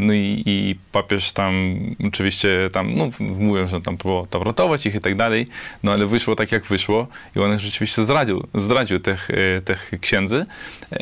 No 0.00 0.12
i, 0.12 0.42
i 0.46 0.76
papież 0.92 1.32
tam 1.32 1.78
oczywiście 2.06 2.70
tam, 2.72 2.94
no 2.94 3.08
mówią, 3.20 3.68
że 3.68 3.80
tam 3.80 3.96
próbował 3.96 4.26
tam 4.26 4.42
ratować 4.42 4.86
ich 4.86 4.94
i 4.94 5.00
tak 5.00 5.16
dalej, 5.16 5.46
no 5.82 5.92
ale 5.92 6.06
wyszło 6.06 6.36
tak 6.36 6.52
jak 6.52 6.66
wyszło 6.66 7.06
i 7.36 7.38
on 7.38 7.58
rzeczywiście 7.58 8.04
zdradził, 8.04 8.46
zdradził 8.54 9.00
tych, 9.00 9.28
tych 9.64 9.90
księdzy, 10.00 10.46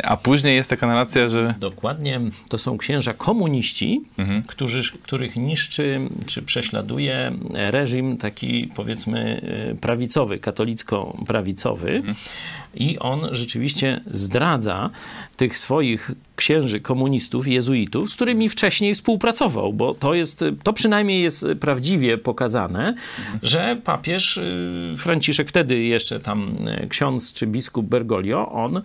a 0.04 0.16
później 0.16 0.56
jest 0.56 0.70
taka 0.70 0.86
narracja, 0.86 1.28
że... 1.28 1.54
Dokładnie, 1.58 2.20
to 2.48 2.58
są 2.58 2.78
księża 2.78 3.14
komuniści, 3.14 4.02
mhm. 4.18 4.42
którzy, 4.42 4.82
których 5.02 5.36
niszczy 5.36 6.00
czy 6.26 6.42
prześladuje 6.42 7.32
reżim 7.54 8.16
taki 8.16 8.70
powiedzmy 8.76 9.40
prawicowy, 9.80 10.38
katolicko-prawicowy. 10.38 11.98
Mhm. 12.02 12.14
I 12.76 12.98
on 12.98 13.28
rzeczywiście 13.30 14.00
zdradza 14.10 14.90
tych 15.36 15.58
swoich 15.58 16.10
księży 16.36 16.80
komunistów, 16.80 17.48
jezuitów, 17.48 18.10
z 18.10 18.14
którymi 18.14 18.48
wcześniej 18.48 18.94
współpracował, 18.94 19.72
bo 19.72 19.94
to 19.94 20.14
jest, 20.14 20.44
to 20.62 20.72
przynajmniej 20.72 21.22
jest 21.22 21.46
prawdziwie 21.60 22.18
pokazane, 22.18 22.94
że 23.42 23.80
papież 23.84 24.36
y, 24.36 24.94
Franciszek, 24.98 25.48
wtedy 25.48 25.82
jeszcze 25.82 26.20
tam 26.20 26.56
y, 26.84 26.88
ksiądz 26.88 27.32
czy 27.32 27.46
biskup 27.46 27.86
Bergoglio, 27.86 28.52
on 28.52 28.76
y, 28.76 28.82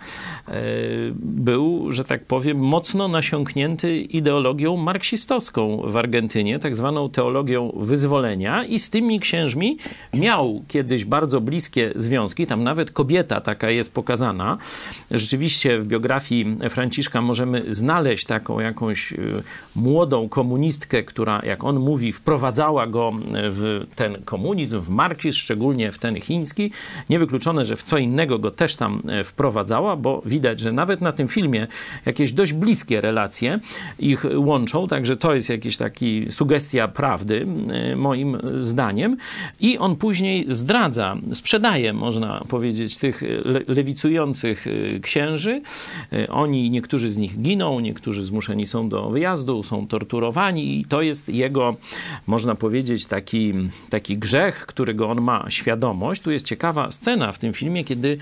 był, 1.15 1.91
że 1.91 2.03
tak 2.03 2.25
powiem, 2.25 2.57
mocno 2.57 3.07
nasiąknięty 3.07 4.01
ideologią 4.01 4.77
marksistowską 4.77 5.81
w 5.85 5.97
Argentynie, 5.97 6.59
tak 6.59 6.75
zwaną 6.75 7.09
teologią 7.09 7.71
wyzwolenia 7.77 8.65
i 8.65 8.79
z 8.79 8.89
tymi 8.89 9.19
księżmi 9.19 9.77
miał 10.13 10.63
kiedyś 10.67 11.05
bardzo 11.05 11.41
bliskie 11.41 11.91
związki, 11.95 12.47
tam 12.47 12.63
nawet 12.63 12.91
kobieta 12.91 13.41
taka 13.41 13.69
jest 13.69 13.80
pokazana. 13.89 14.57
Rzeczywiście 15.11 15.79
w 15.79 15.85
biografii 15.85 16.57
Franciszka 16.69 17.21
może 17.21 17.41
możemy 17.45 17.73
znaleźć 17.73 18.25
taką 18.25 18.59
jakąś 18.59 19.13
y, 19.13 19.43
młodą 19.75 20.29
komunistkę, 20.29 21.03
która, 21.03 21.41
jak 21.45 21.63
on 21.63 21.79
mówi, 21.79 22.11
wprowadzała 22.11 22.87
go 22.87 23.11
w 23.33 23.85
ten 23.95 24.17
komunizm, 24.25 24.79
w 24.79 24.89
marksizm, 24.89 25.37
szczególnie 25.37 25.91
w 25.91 25.99
ten 25.99 26.21
chiński. 26.21 26.71
Niewykluczone, 27.09 27.65
że 27.65 27.75
w 27.75 27.83
co 27.83 27.97
innego 27.97 28.39
go 28.39 28.51
też 28.51 28.75
tam 28.75 29.01
e, 29.07 29.23
wprowadzała, 29.23 29.95
bo 29.95 30.21
widać, 30.25 30.59
że 30.59 30.71
nawet 30.71 31.01
na 31.01 31.11
tym 31.11 31.27
filmie 31.27 31.67
jakieś 32.05 32.31
dość 32.31 32.53
bliskie 32.53 33.01
relacje 33.01 33.59
ich 33.99 34.25
łączą, 34.35 34.87
także 34.87 35.17
to 35.17 35.35
jest 35.35 35.49
jakiś 35.49 35.77
taki 35.77 36.31
sugestia 36.31 36.87
prawdy, 36.87 37.47
moim 37.95 38.37
zdaniem. 38.57 39.17
I 39.59 39.77
on 39.77 39.95
później 39.95 40.45
zdradza, 40.47 41.17
sprzedaje, 41.33 41.93
można 41.93 42.43
powiedzieć, 42.49 42.97
tych 42.97 43.23
lewicujących 43.73 44.67
e, 44.67 44.99
księży. 44.99 45.61
Oni, 46.29 46.69
niektórzy 46.69 47.11
z 47.11 47.17
nich 47.17 47.41
giną, 47.41 47.79
niektórzy 47.79 48.25
zmuszeni 48.25 48.67
są 48.67 48.89
do 48.89 49.09
wyjazdu, 49.09 49.63
są 49.63 49.87
torturowani 49.87 50.79
i 50.79 50.85
to 50.85 51.01
jest 51.01 51.29
jego, 51.29 51.75
można 52.27 52.55
powiedzieć, 52.55 53.05
taki, 53.05 53.53
taki 53.89 54.17
grzech, 54.17 54.65
którego 54.65 55.09
on 55.09 55.21
ma 55.21 55.45
świadomość. 55.49 56.21
Tu 56.21 56.31
jest 56.31 56.45
ciekawa 56.45 56.91
scena 56.91 57.31
w 57.31 57.37
tym 57.37 57.53
filmie, 57.53 57.83
kiedy 57.83 58.17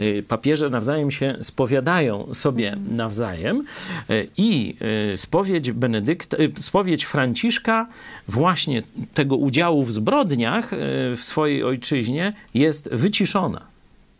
y, 0.00 0.24
papieże 0.28 0.70
nawzajem 0.70 1.10
się 1.10 1.36
spowiadają 1.42 2.34
sobie 2.34 2.76
nawzajem 2.90 3.64
y, 4.10 4.28
i 4.36 4.76
y, 5.12 5.16
spowiedź 5.16 5.72
Benedykta, 5.72 6.36
spowiedź 6.60 7.04
Franciszka 7.04 7.86
właśnie 8.28 8.82
tego 9.14 9.36
udziału 9.36 9.84
w 9.84 9.92
zbrodniach 9.92 10.70
w 11.16 11.20
swojej 11.22 11.64
ojczyźnie 11.64 12.32
jest 12.54 12.88
wyciszona 12.92 13.73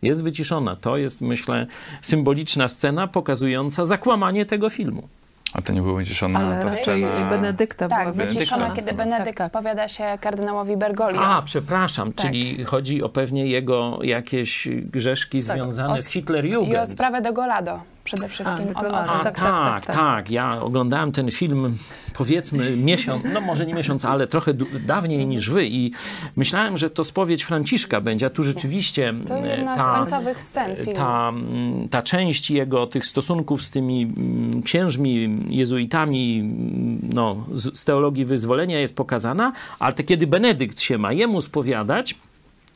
jest 0.05 0.23
wyciszona. 0.23 0.75
To 0.75 0.97
jest, 0.97 1.21
myślę, 1.21 1.65
symboliczna 2.01 2.67
scena 2.67 3.07
pokazująca 3.07 3.85
zakłamanie 3.85 4.45
tego 4.45 4.69
filmu. 4.69 5.07
A 5.53 5.61
to 5.61 5.73
nie 5.73 5.81
było 5.81 5.95
wyciszone 5.95 6.39
Ale 6.39 6.63
ta 6.65 6.71
scena... 6.71 7.29
Benedykta 7.29 7.87
Tak, 7.89 8.13
była 8.13 8.25
wyciszona, 8.27 8.71
kiedy 8.71 8.87
Tak, 8.87 8.97
Benedykt 8.97 9.37
tak. 9.37 9.47
spowiada 9.49 9.87
się 9.87 10.03
kardynałowi 10.21 10.77
Bergoglio. 10.77 11.21
A, 11.21 11.41
przepraszam, 11.41 12.13
Tak. 12.13 12.25
czyli 12.25 12.63
chodzi 12.63 13.03
o 13.03 13.09
pewnie 13.09 13.47
jego 13.47 13.99
jakieś 14.03 14.67
grzeszki 14.71 15.41
związane 15.41 15.93
O 15.93 15.97
z 15.97 15.99
s- 15.99 16.05
I 16.05 16.09
o 16.09 16.21
Hitlerjugend. 16.21 16.89
sprawę 16.89 17.21
de 17.21 17.33
Golado 17.33 17.79
przede 18.05 18.27
wszystkim. 18.27 18.65
A, 18.73 18.79
on, 18.79 18.95
A 18.95 19.07
tak, 19.07 19.23
tak 19.23 19.35
tak, 19.35 19.85
tak, 19.85 19.95
tak, 19.95 20.31
Ja 20.31 20.61
oglądałem 20.61 21.11
ten 21.11 21.31
film 21.31 21.77
powiedzmy 22.13 22.77
miesiąc, 22.77 23.23
no 23.33 23.41
może 23.41 23.65
nie 23.65 23.73
miesiąc, 23.73 24.05
ale 24.05 24.27
trochę 24.27 24.53
dawniej 24.85 25.27
niż 25.27 25.49
wy 25.49 25.67
i 25.67 25.91
myślałem, 26.35 26.77
że 26.77 26.89
to 26.89 27.03
spowiedź 27.03 27.43
Franciszka 27.43 28.01
będzie, 28.01 28.25
a 28.25 28.29
tu 28.29 28.43
rzeczywiście 28.43 29.13
To 29.27 29.37
e, 29.37 29.47
jedna 29.47 29.73
z 29.75 29.77
ta, 29.77 29.95
końcowych 29.97 30.41
scen 30.41 30.75
filmu. 30.75 30.93
ta, 30.93 31.29
mm, 31.29 31.89
ta 31.89 32.01
część 32.01 32.51
jego 32.51 32.87
tych 32.87 33.05
stosunków 33.05 33.61
z 33.61 33.69
tymi 33.69 34.03
mm, 34.03 34.63
księżmi, 34.63 35.39
jezuitami 35.49 36.39
mm, 36.39 36.99
no, 37.13 37.45
z, 37.53 37.79
z 37.79 37.85
teologii 37.85 38.25
wyzwolenia 38.25 38.79
jest 38.79 38.95
pokazana, 38.95 39.51
ale 39.79 39.93
to 39.93 40.03
kiedy 40.03 40.27
Benedykt 40.27 40.79
się 40.79 40.97
ma 40.97 41.13
jemu 41.13 41.41
spowiadać, 41.41 42.15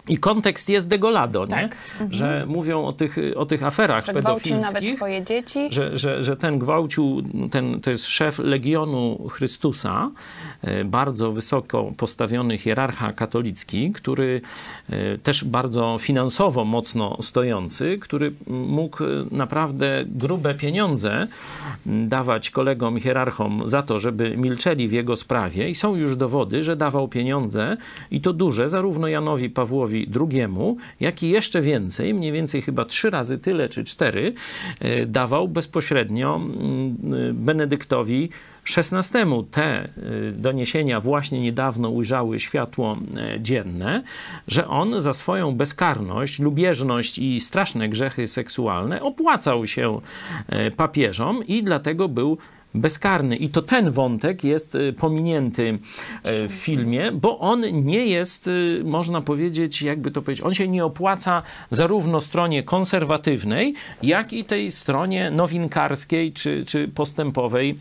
i 0.08 0.18
kontekst 0.18 0.70
jest 0.70 0.88
degolado, 0.88 1.46
nie? 1.46 1.50
Tak. 1.50 1.78
Że 2.10 2.46
mówią 2.48 2.86
o 2.86 2.94
tych, 2.94 3.18
o 3.36 3.46
tych 3.46 3.64
aferach 3.64 4.06
że 4.06 4.14
gwałcił 4.14 4.56
nawet 4.56 4.66
pedofilskich 4.66 4.98
swoje 4.98 5.26
dzieci. 5.26 5.68
że, 5.70 5.98
że, 5.98 6.24
że 6.24 6.38
ten 6.38 6.60
gwałcił, 6.60 7.22
ten, 7.52 7.82
to 7.82 7.92
jest 7.92 8.06
szef 8.06 8.40
Legionu 8.40 9.28
Chrystusa, 9.30 10.12
e, 10.62 10.86
bardzo 10.86 11.32
wysoko 11.32 11.92
postawiony 11.98 12.58
hierarcha 12.58 13.14
katolicki, 13.14 13.92
który 13.92 14.42
e, 14.90 15.18
też 15.18 15.44
bardzo 15.44 15.98
finansowo 16.00 16.66
mocno 16.66 17.18
stojący, 17.22 17.98
który 18.02 18.32
mógł 18.48 19.04
e, 19.04 19.08
naprawdę 19.32 20.04
grube 20.08 20.56
pieniądze 20.56 21.28
dawać 21.86 22.50
kolegom 22.50 23.00
hierarchom 23.00 23.62
za 23.66 23.84
to, 23.84 24.00
żeby 24.00 24.38
milczeli 24.38 24.88
w 24.88 24.92
jego 24.92 25.16
sprawie 25.16 25.70
i 25.70 25.76
są 25.76 25.96
już 25.96 26.16
dowody, 26.16 26.64
że 26.64 26.76
dawał 26.76 27.08
pieniądze 27.08 27.78
i 28.12 28.22
to 28.22 28.34
duże 28.34 28.70
zarówno 28.70 29.08
Janowi 29.08 29.50
Pawłowi 29.50 29.89
II, 29.92 30.48
jak 31.00 31.24
i 31.24 31.30
jeszcze 31.30 31.62
więcej, 31.62 32.14
mniej 32.14 32.32
więcej 32.32 32.62
chyba 32.62 32.86
trzy 32.86 33.10
razy 33.10 33.38
tyle 33.38 33.70
czy 33.70 33.84
cztery, 33.84 34.34
e, 34.80 35.06
dawał 35.06 35.48
bezpośrednio 35.48 36.36
mm, 36.36 37.14
y, 37.14 37.34
Benedyktowi 37.34 38.30
XVI. 38.78 39.20
Te 39.52 39.86
y, 39.86 40.32
doniesienia 40.32 41.00
właśnie 41.02 41.42
niedawno 41.42 41.90
ujrzały 41.90 42.40
światło 42.40 42.98
e, 43.18 43.42
dzienne, 43.42 44.04
że 44.48 44.68
on 44.68 45.00
za 45.02 45.14
swoją 45.14 45.56
bezkarność, 45.56 46.40
lubieżność 46.40 47.20
i 47.20 47.40
straszne 47.40 47.90
grzechy 47.90 48.28
seksualne 48.28 49.02
opłacał 49.02 49.68
się 49.68 50.02
e, 50.48 50.72
papieżom 50.72 51.48
i 51.48 51.64
dlatego 51.64 52.10
był 52.10 52.38
bezkarny. 52.74 53.36
I 53.36 53.50
to 53.50 53.62
ten 53.62 53.92
wątek 53.92 54.44
jest 54.44 54.76
y, 54.76 54.94
pominięty 54.94 55.80
e, 56.24 56.48
w 56.48 56.52
filmie, 56.52 57.12
bo 57.12 57.40
on 57.40 57.84
nie 57.86 58.06
jest, 58.08 58.48
y, 58.48 58.82
można 58.86 59.22
powiedzieć, 59.22 59.82
jakby 59.82 60.12
to 60.12 60.22
powiedzieć, 60.22 60.46
on 60.46 60.54
się 60.54 60.68
nie 60.68 60.86
opłaca 60.86 61.44
zarówno 61.72 62.22
stronie 62.22 62.64
konserwatywnej, 62.64 63.74
jak 64.04 64.34
i 64.34 64.46
tej 64.46 64.72
stronie 64.72 65.32
nowinkarskiej 65.32 66.34
czy, 66.34 66.66
czy 66.66 66.88
postępowej 66.88 67.78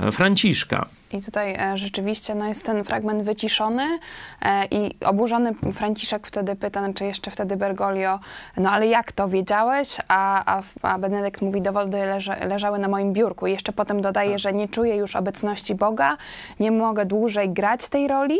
e, 0.00 0.12
Franciszka. 0.12 0.88
I 1.16 1.22
tutaj 1.22 1.54
e, 1.54 1.78
rzeczywiście 1.78 2.34
no, 2.34 2.48
jest 2.48 2.66
ten 2.66 2.84
fragment 2.84 3.22
wyciszony 3.22 3.98
e, 4.42 4.66
i 4.70 4.96
oburzony 5.04 5.54
Franciszek 5.54 6.26
wtedy 6.26 6.56
pyta, 6.56 6.92
czy 6.92 7.04
jeszcze 7.04 7.30
wtedy 7.30 7.56
Bergoglio, 7.56 8.18
no 8.56 8.70
ale 8.70 8.86
jak 8.86 9.12
to 9.12 9.28
wiedziałeś? 9.28 9.96
A, 10.08 10.56
a, 10.56 10.62
a 10.82 10.98
Benedykt 10.98 11.42
mówi, 11.42 11.62
dowody 11.62 11.96
leże, 11.96 12.46
leżały 12.46 12.78
na 12.78 12.88
moim 12.88 13.12
biurku. 13.12 13.46
I 13.46 13.52
jeszcze 13.52 13.72
potem 13.72 14.00
dodaje, 14.00 14.38
że 14.38 14.52
nie 14.52 14.68
czuję 14.68 14.96
już 14.96 15.16
obecności 15.16 15.74
Boga, 15.74 16.16
nie 16.60 16.70
mogę 16.70 17.06
dłużej 17.06 17.50
grać 17.50 17.88
tej 17.88 18.08
roli, 18.08 18.38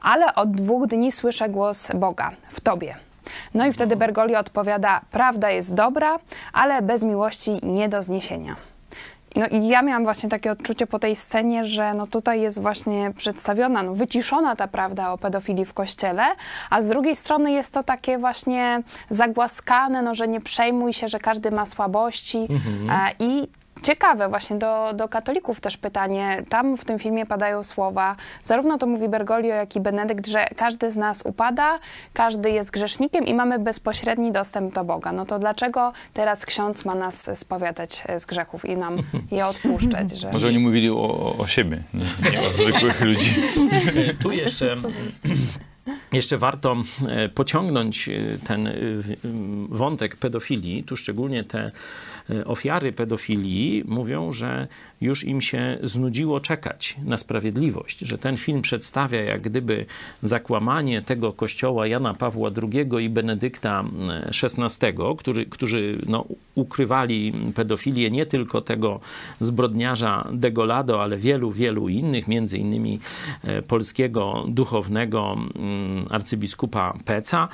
ale 0.00 0.34
od 0.34 0.50
dwóch 0.50 0.86
dni 0.86 1.12
słyszę 1.12 1.48
głos 1.48 1.90
Boga 1.94 2.30
w 2.48 2.60
tobie. 2.60 2.96
No 3.54 3.66
i 3.66 3.72
wtedy 3.72 3.96
Bergoglio 3.96 4.38
odpowiada, 4.38 5.00
prawda 5.10 5.50
jest 5.50 5.74
dobra, 5.74 6.18
ale 6.52 6.82
bez 6.82 7.02
miłości 7.02 7.60
nie 7.62 7.88
do 7.88 8.02
zniesienia. 8.02 8.56
No 9.36 9.46
i 9.46 9.68
ja 9.68 9.82
miałam 9.82 10.04
właśnie 10.04 10.28
takie 10.28 10.52
odczucie 10.52 10.86
po 10.86 10.98
tej 10.98 11.16
scenie, 11.16 11.64
że 11.64 11.94
no 11.94 12.06
tutaj 12.06 12.40
jest 12.40 12.62
właśnie 12.62 13.12
przedstawiona, 13.16 13.82
no 13.82 13.94
wyciszona 13.94 14.56
ta 14.56 14.68
prawda 14.68 15.12
o 15.12 15.18
pedofilii 15.18 15.64
w 15.64 15.74
kościele, 15.74 16.22
a 16.70 16.80
z 16.80 16.88
drugiej 16.88 17.16
strony 17.16 17.52
jest 17.52 17.72
to 17.72 17.82
takie 17.82 18.18
właśnie 18.18 18.82
zagłaskane, 19.10 20.02
no 20.02 20.14
że 20.14 20.28
nie 20.28 20.40
przejmuj 20.40 20.92
się, 20.92 21.08
że 21.08 21.18
każdy 21.18 21.50
ma 21.50 21.66
słabości 21.66 22.38
e, 22.90 23.10
i 23.18 23.48
Ciekawe 23.86 24.28
właśnie 24.28 24.56
do, 24.56 24.92
do 24.94 25.08
katolików 25.08 25.60
też 25.60 25.76
pytanie. 25.76 26.42
Tam 26.48 26.76
w 26.76 26.84
tym 26.84 26.98
filmie 26.98 27.26
padają 27.26 27.64
słowa, 27.64 28.16
zarówno 28.42 28.78
to 28.78 28.86
mówi 28.86 29.08
Bergoglio, 29.08 29.54
jak 29.54 29.76
i 29.76 29.80
Benedykt, 29.80 30.26
że 30.26 30.46
każdy 30.56 30.90
z 30.90 30.96
nas 30.96 31.22
upada, 31.24 31.78
każdy 32.12 32.50
jest 32.50 32.70
grzesznikiem 32.70 33.26
i 33.26 33.34
mamy 33.34 33.58
bezpośredni 33.58 34.32
dostęp 34.32 34.74
do 34.74 34.84
Boga. 34.84 35.12
No 35.12 35.26
to 35.26 35.38
dlaczego 35.38 35.92
teraz 36.14 36.46
ksiądz 36.46 36.84
ma 36.84 36.94
nas 36.94 37.30
spowiadać 37.34 38.04
z 38.18 38.26
grzechów 38.26 38.64
i 38.64 38.76
nam 38.76 38.96
je 39.30 39.46
odpuszczać? 39.46 40.10
Że... 40.10 40.32
Może 40.32 40.48
oni 40.48 40.58
mówili 40.58 40.90
o, 40.90 41.36
o 41.38 41.46
siebie, 41.46 41.82
nie, 41.94 42.30
nie 42.30 42.48
o 42.48 42.50
zwykłych 42.50 43.00
ludzi. 43.00 43.34
Tu 44.22 44.32
jeszcze, 44.32 44.76
jeszcze 46.12 46.38
warto 46.38 46.76
e, 47.08 47.28
pociągnąć 47.28 48.08
e, 48.08 48.38
ten 48.46 48.66
e, 48.66 48.72
wątek 49.68 50.16
pedofilii. 50.16 50.84
Tu 50.84 50.96
szczególnie 50.96 51.44
te 51.44 51.70
ofiary 52.44 52.92
pedofilii 52.92 53.84
mówią, 53.86 54.32
że 54.32 54.68
już 55.00 55.24
im 55.24 55.40
się 55.40 55.78
znudziło 55.82 56.40
czekać 56.40 56.96
na 57.04 57.16
sprawiedliwość, 57.18 57.98
że 57.98 58.18
ten 58.18 58.36
film 58.36 58.62
przedstawia 58.62 59.22
jak 59.22 59.40
gdyby 59.40 59.86
zakłamanie 60.22 61.02
tego 61.02 61.32
kościoła 61.32 61.86
Jana 61.86 62.14
Pawła 62.14 62.50
II 62.62 63.04
i 63.04 63.10
Benedykta 63.10 63.84
XVI, 64.42 64.86
który, 65.18 65.46
którzy 65.46 65.98
no, 66.06 66.24
ukrywali 66.54 67.32
pedofilię 67.54 68.10
nie 68.10 68.26
tylko 68.26 68.60
tego 68.60 69.00
zbrodniarza 69.40 70.28
Degolado, 70.32 71.02
ale 71.02 71.16
wielu, 71.16 71.52
wielu 71.52 71.88
innych, 71.88 72.28
między 72.28 72.58
innymi 72.58 72.98
e, 73.44 73.62
polskiego 73.62 74.44
duchownego 74.48 75.36
mm, 75.54 76.06
arcybiskupa 76.10 76.94
Peca, 77.04 77.48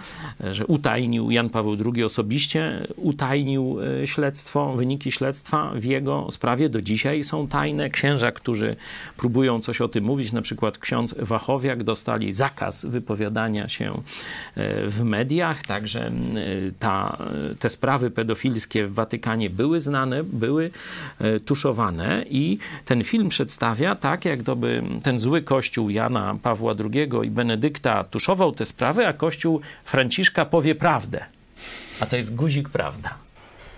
e, 0.45 0.55
że 0.55 0.67
utajnił 0.67 1.31
Jan 1.31 1.51
Paweł 1.51 1.77
II 1.95 2.05
osobiście, 2.05 2.87
utajnił 2.97 3.79
e, 4.03 4.07
śledztwo, 4.07 4.73
wyniki 4.77 5.13
śledztwa 5.13 5.73
w 5.75 5.85
jego 5.85 6.31
sprawie. 6.31 6.69
Do 6.69 6.83
dzisiaj 6.83 7.25
są 7.25 7.32
tajne. 7.51 7.91
Księża, 7.91 8.33
którzy 8.33 8.77
próbują 9.17 9.61
coś 9.61 9.81
o 9.81 9.89
tym 9.89 10.05
mówić, 10.05 10.33
na 10.33 10.43
przykład 10.43 10.79
ksiądz 10.79 11.15
Wachowiak, 11.19 11.83
dostali 11.83 12.33
zakaz 12.33 12.85
wypowiadania 12.85 13.69
się 13.69 13.93
e, 13.93 14.89
w 14.89 15.03
mediach, 15.05 15.63
także 15.63 16.07
e, 16.07 16.13
ta, 16.79 17.19
e, 17.53 17.55
te 17.55 17.71
sprawy 17.71 18.11
pedofilskie 18.11 18.87
w 18.87 18.95
Watykanie 18.95 19.51
były 19.51 19.81
znane, 19.81 20.25
były 20.25 20.71
tuszowane 21.45 22.23
i 22.31 22.59
ten 22.85 23.05
film 23.05 23.29
przedstawia 23.29 23.97
tak, 23.97 24.25
jak 24.25 24.43
gdyby 24.43 24.83
ten 25.03 25.19
zły 25.19 25.43
kościół 25.43 25.91
Jana 25.91 26.37
Pawła 26.43 26.75
II 26.95 27.09
i 27.25 27.31
Benedykta 27.31 28.05
tuszował 28.05 28.53
te 28.53 28.65
sprawy, 28.65 29.07
a 29.07 29.13
kościół 29.13 29.61
Franciszka 29.85 30.45
powie 30.45 30.75
prawdę. 30.75 31.25
A 32.01 32.07
to 32.07 32.17
jest 32.17 32.35
guzik 32.35 32.69
prawda. 32.69 33.15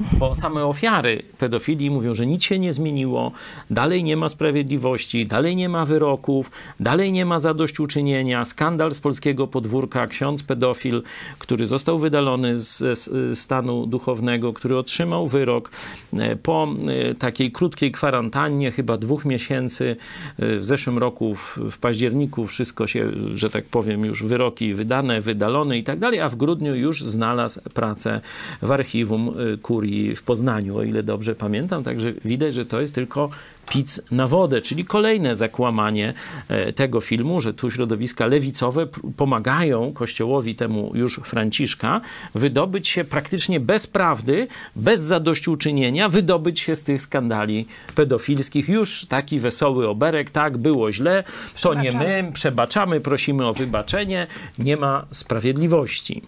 Bo 0.00 0.34
same 0.34 0.64
ofiary 0.64 1.22
pedofilii 1.38 1.90
mówią, 1.90 2.14
że 2.14 2.26
nic 2.26 2.44
się 2.44 2.58
nie 2.58 2.72
zmieniło, 2.72 3.32
dalej 3.70 4.04
nie 4.04 4.16
ma 4.16 4.28
sprawiedliwości, 4.28 5.26
dalej 5.26 5.56
nie 5.56 5.68
ma 5.68 5.86
wyroków, 5.86 6.50
dalej 6.80 7.12
nie 7.12 7.24
ma 7.26 7.38
zadośćuczynienia. 7.38 8.44
Skandal 8.44 8.92
z 8.92 9.00
polskiego 9.00 9.46
podwórka, 9.46 10.06
ksiądz 10.06 10.42
pedofil, 10.42 11.02
który 11.38 11.66
został 11.66 11.98
wydalony 11.98 12.58
z, 12.58 13.00
stanu 13.38 13.86
duchownego, 13.86 14.52
który 14.52 14.76
otrzymał 14.76 15.28
wyrok 15.28 15.70
e, 16.12 16.36
po 16.36 16.68
e, 16.88 17.14
takiej 17.14 17.52
krótkiej 17.52 17.92
kwarantannie, 17.92 18.70
chyba 18.70 18.96
dwóch 18.96 19.24
miesięcy. 19.24 19.96
e, 20.38 20.58
W 20.58 20.64
zeszłym 20.64 20.98
roku, 20.98 21.34
w, 21.34 21.58
w 21.70 21.78
październiku, 21.78 22.46
wszystko 22.46 22.86
się, 22.86 23.10
że 23.34 23.50
tak 23.50 23.64
powiem, 23.64 24.04
już 24.04 24.24
wyroki 24.24 24.74
wydane, 24.74 25.20
wydalone 25.20 25.78
i 25.78 25.84
tak 25.84 25.98
dalej, 25.98 26.20
a 26.20 26.28
w 26.28 26.36
grudniu 26.36 26.74
już 26.74 27.02
znalazł 27.02 27.60
pracę 27.74 28.20
w 28.62 28.72
archiwum 28.72 29.28
e, 29.28 29.58
kurii 29.84 30.16
w 30.16 30.22
Poznaniu, 30.22 30.76
o 30.76 30.82
ile 30.82 31.02
dobrze 31.02 31.34
pamiętam. 31.34 31.84
Także 31.84 32.12
widać, 32.24 32.54
że 32.54 32.66
to 32.66 32.80
jest 32.80 32.94
tylko 32.94 33.30
pic 33.68 34.00
na 34.10 34.26
wodę, 34.26 34.62
czyli 34.62 34.84
kolejne 34.84 35.36
zakłamanie 35.36 36.14
e, 36.48 36.72
tego 36.72 37.00
filmu, 37.00 37.40
że 37.40 37.54
tu 37.54 37.70
środowiska 37.70 38.26
lewicowe 38.26 38.86
pomagają 39.16 39.92
kościołowi 39.92 40.54
temu 40.54 40.92
już 40.94 41.20
Franciszka 41.24 42.00
wydobyć 42.34 42.88
się 42.88 43.04
praktycznie 43.04 43.60
bez 43.60 43.86
prawdy, 43.86 44.48
bez 44.76 45.00
zadośćuczynienia, 45.00 46.08
wydobyć 46.08 46.60
się 46.60 46.76
z 46.76 46.84
tych 46.84 47.02
skandali 47.02 47.66
pedofilskich. 47.94 48.68
Już 48.68 49.06
taki 49.06 49.40
wesoły 49.40 49.88
oberek, 49.88 50.30
tak, 50.30 50.58
było 50.58 50.92
źle, 50.92 51.24
to 51.60 51.74
nie 51.74 51.92
my, 51.92 52.30
przebaczamy, 52.32 53.00
prosimy 53.00 53.46
o 53.46 53.52
wybaczenie, 53.52 54.26
nie 54.58 54.76
ma 54.76 55.06
sprawiedliwości. 55.10 56.22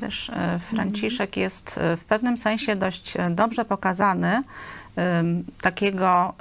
Też 0.00 0.30
e, 0.30 0.58
Franciszek 0.58 1.36
jest 1.36 1.78
e, 1.78 1.96
w 1.96 2.04
pewnym 2.04 2.38
sensie 2.38 2.76
dość 2.76 3.16
e, 3.16 3.30
dobrze 3.30 3.64
pokazany 3.64 4.42
takiego 5.60 6.34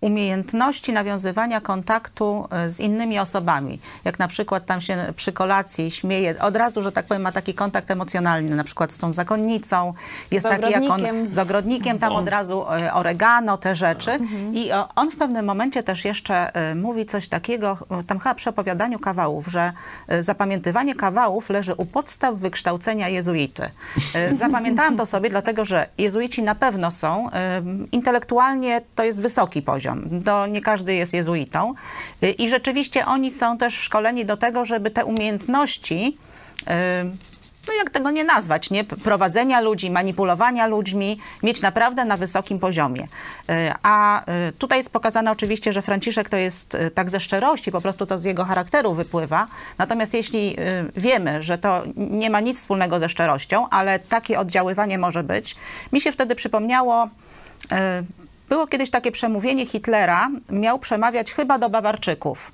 umiejętności 0.00 0.92
nawiązywania 0.92 1.60
kontaktu 1.60 2.48
e, 2.50 2.70
z 2.70 2.80
innymi 2.80 3.18
osobami. 3.18 3.80
Jak 4.04 4.18
na 4.18 4.28
przykład 4.28 4.66
tam 4.66 4.80
się 4.80 5.12
przy 5.16 5.32
kolacji 5.32 5.90
śmieje, 5.90 6.34
od 6.40 6.56
razu, 6.56 6.82
że 6.82 6.92
tak 6.92 7.06
powiem, 7.06 7.22
ma 7.22 7.32
taki 7.32 7.54
kontakt 7.54 7.90
emocjonalny, 7.90 8.56
na 8.56 8.64
przykład 8.64 8.92
z 8.92 8.98
tą 8.98 9.12
zakonnicą. 9.12 9.94
Jest 10.30 10.46
taki 10.46 10.72
jak 10.72 10.82
on, 10.90 11.00
z 11.30 11.38
ogrodnikiem, 11.38 11.98
tam 11.98 12.12
od 12.12 12.28
razu 12.28 12.64
e, 12.70 12.94
oregano, 12.94 13.56
te 13.56 13.74
rzeczy. 13.74 14.10
Mhm. 14.10 14.54
I 14.54 14.72
o, 14.72 14.88
on 14.94 15.10
w 15.10 15.16
pewnym 15.16 15.46
momencie 15.46 15.82
też 15.82 16.04
jeszcze 16.04 16.54
e, 16.54 16.74
mówi 16.74 17.06
coś 17.06 17.28
takiego, 17.28 17.78
e, 17.90 18.04
tam 18.04 18.18
chyba 18.18 18.34
przy 18.34 18.50
opowiadaniu 18.50 18.98
kawałów, 18.98 19.46
że 19.46 19.72
e, 20.08 20.22
zapamiętywanie 20.22 20.94
kawałów 20.94 21.50
leży 21.50 21.74
u 21.74 21.84
podstaw 21.84 22.34
wykształcenia 22.34 23.08
jezuity. 23.08 23.70
E, 24.14 24.34
Zapamiętałam 24.34 24.96
to 24.96 25.06
sobie, 25.06 25.30
dlatego 25.30 25.64
że 25.64 25.86
jezuici 25.98 26.42
na 26.42 26.54
pewno 26.54 26.90
są, 26.90 27.30
e, 27.30 27.62
intelektualnie 27.92 28.80
to 28.94 29.04
jest 29.04 29.22
wysoki 29.22 29.62
poziom. 29.62 29.89
To 30.24 30.46
nie 30.46 30.60
każdy 30.60 30.94
jest 30.94 31.14
jezuitą. 31.14 31.74
I 32.38 32.48
rzeczywiście 32.48 33.06
oni 33.06 33.30
są 33.30 33.58
też 33.58 33.74
szkoleni 33.74 34.24
do 34.24 34.36
tego, 34.36 34.64
żeby 34.64 34.90
te 34.90 35.04
umiejętności 35.04 36.18
e, 36.66 37.04
no 37.68 37.74
jak 37.74 37.90
tego 37.90 38.10
nie 38.10 38.24
nazwać, 38.24 38.70
nie? 38.70 38.84
Prowadzenia 38.84 39.60
ludzi, 39.60 39.90
manipulowania 39.90 40.66
ludźmi, 40.66 41.18
mieć 41.42 41.62
naprawdę 41.62 42.04
na 42.04 42.16
wysokim 42.16 42.58
poziomie. 42.58 43.08
E, 43.48 43.74
A 43.82 44.24
e, 44.24 44.52
tutaj 44.52 44.78
jest 44.78 44.92
pokazane 44.92 45.30
oczywiście, 45.30 45.72
że 45.72 45.82
Franciszek 45.82 46.28
to 46.28 46.36
jest 46.36 46.76
tak 46.94 47.10
ze 47.10 47.20
szczerości, 47.20 47.72
po 47.72 47.80
prostu 47.80 48.06
to 48.06 48.18
z 48.18 48.24
jego 48.24 48.44
charakteru 48.44 48.94
wypływa. 48.94 49.46
Natomiast 49.78 50.14
jeśli 50.14 50.56
wiemy, 50.96 51.42
że 51.42 51.58
to 51.58 51.82
nie 51.96 52.30
ma 52.30 52.40
nic 52.40 52.58
wspólnego 52.58 53.00
ze 53.00 53.08
szczerością, 53.08 53.68
ale 53.68 53.98
takie 53.98 54.38
oddziaływanie 54.38 54.98
może 54.98 55.22
być, 55.22 55.56
mi 55.92 56.00
się 56.00 56.12
wtedy 56.12 56.34
przypomniało, 56.34 57.08
było 58.50 58.66
kiedyś 58.66 58.90
takie 58.90 59.12
przemówienie 59.12 59.66
Hitlera, 59.66 60.30
miał 60.50 60.78
przemawiać 60.78 61.34
chyba 61.34 61.58
do 61.58 61.70
Bawarczyków. 61.70 62.52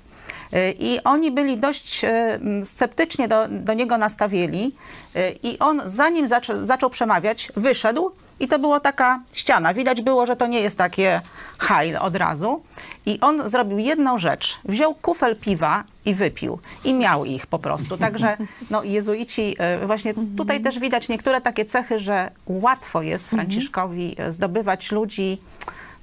Y, 0.53 0.75
I 0.79 1.03
oni 1.03 1.31
byli 1.31 1.57
dość 1.57 2.03
y, 2.03 2.07
m, 2.07 2.65
sceptycznie 2.65 3.27
do, 3.27 3.47
do 3.49 3.73
niego 3.73 3.97
nastawieni. 3.97 4.75
Y, 5.15 5.35
I 5.43 5.59
on, 5.59 5.81
zanim 5.85 6.27
zaczą, 6.27 6.65
zaczął 6.65 6.89
przemawiać, 6.89 7.51
wyszedł 7.55 8.11
i 8.39 8.47
to 8.47 8.59
była 8.59 8.79
taka 8.79 9.21
ściana. 9.33 9.73
Widać 9.73 10.01
było, 10.01 10.25
że 10.25 10.35
to 10.35 10.47
nie 10.47 10.59
jest 10.59 10.77
takie 10.77 11.21
hajl 11.57 11.97
od 11.97 12.15
razu. 12.15 12.63
I 13.05 13.19
on 13.21 13.49
zrobił 13.49 13.77
jedną 13.77 14.17
rzecz. 14.17 14.59
Wziął 14.65 14.95
kufel 14.95 15.35
piwa 15.35 15.83
i 16.05 16.13
wypił. 16.13 16.59
I 16.83 16.93
miał 16.93 17.25
ich 17.25 17.47
po 17.47 17.59
prostu. 17.59 17.97
Także 17.97 18.37
no, 18.69 18.83
jezuici, 18.83 19.55
właśnie 19.85 20.13
tutaj 20.37 20.61
też 20.61 20.79
widać 20.79 21.09
niektóre 21.09 21.41
takie 21.41 21.65
cechy, 21.65 21.99
że 21.99 22.31
łatwo 22.45 23.01
jest 23.01 23.29
Franciszkowi 23.29 24.15
y, 24.21 24.33
zdobywać 24.33 24.91
ludzi 24.91 25.37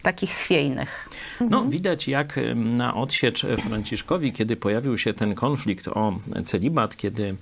takich 0.04 0.30
chwiejnych. 0.30 1.08
No, 1.50 1.64
widać 1.64 2.08
jak 2.08 2.40
na 2.54 2.94
odsiecz 2.94 3.46
Franciszkowi, 3.58 4.32
kiedy 4.32 4.56
pojawił 4.56 4.98
się 4.98 5.14
ten 5.14 5.34
konflikt 5.34 5.88
o 5.88 6.18
celibat, 6.44 6.96
kiedy 6.96 7.36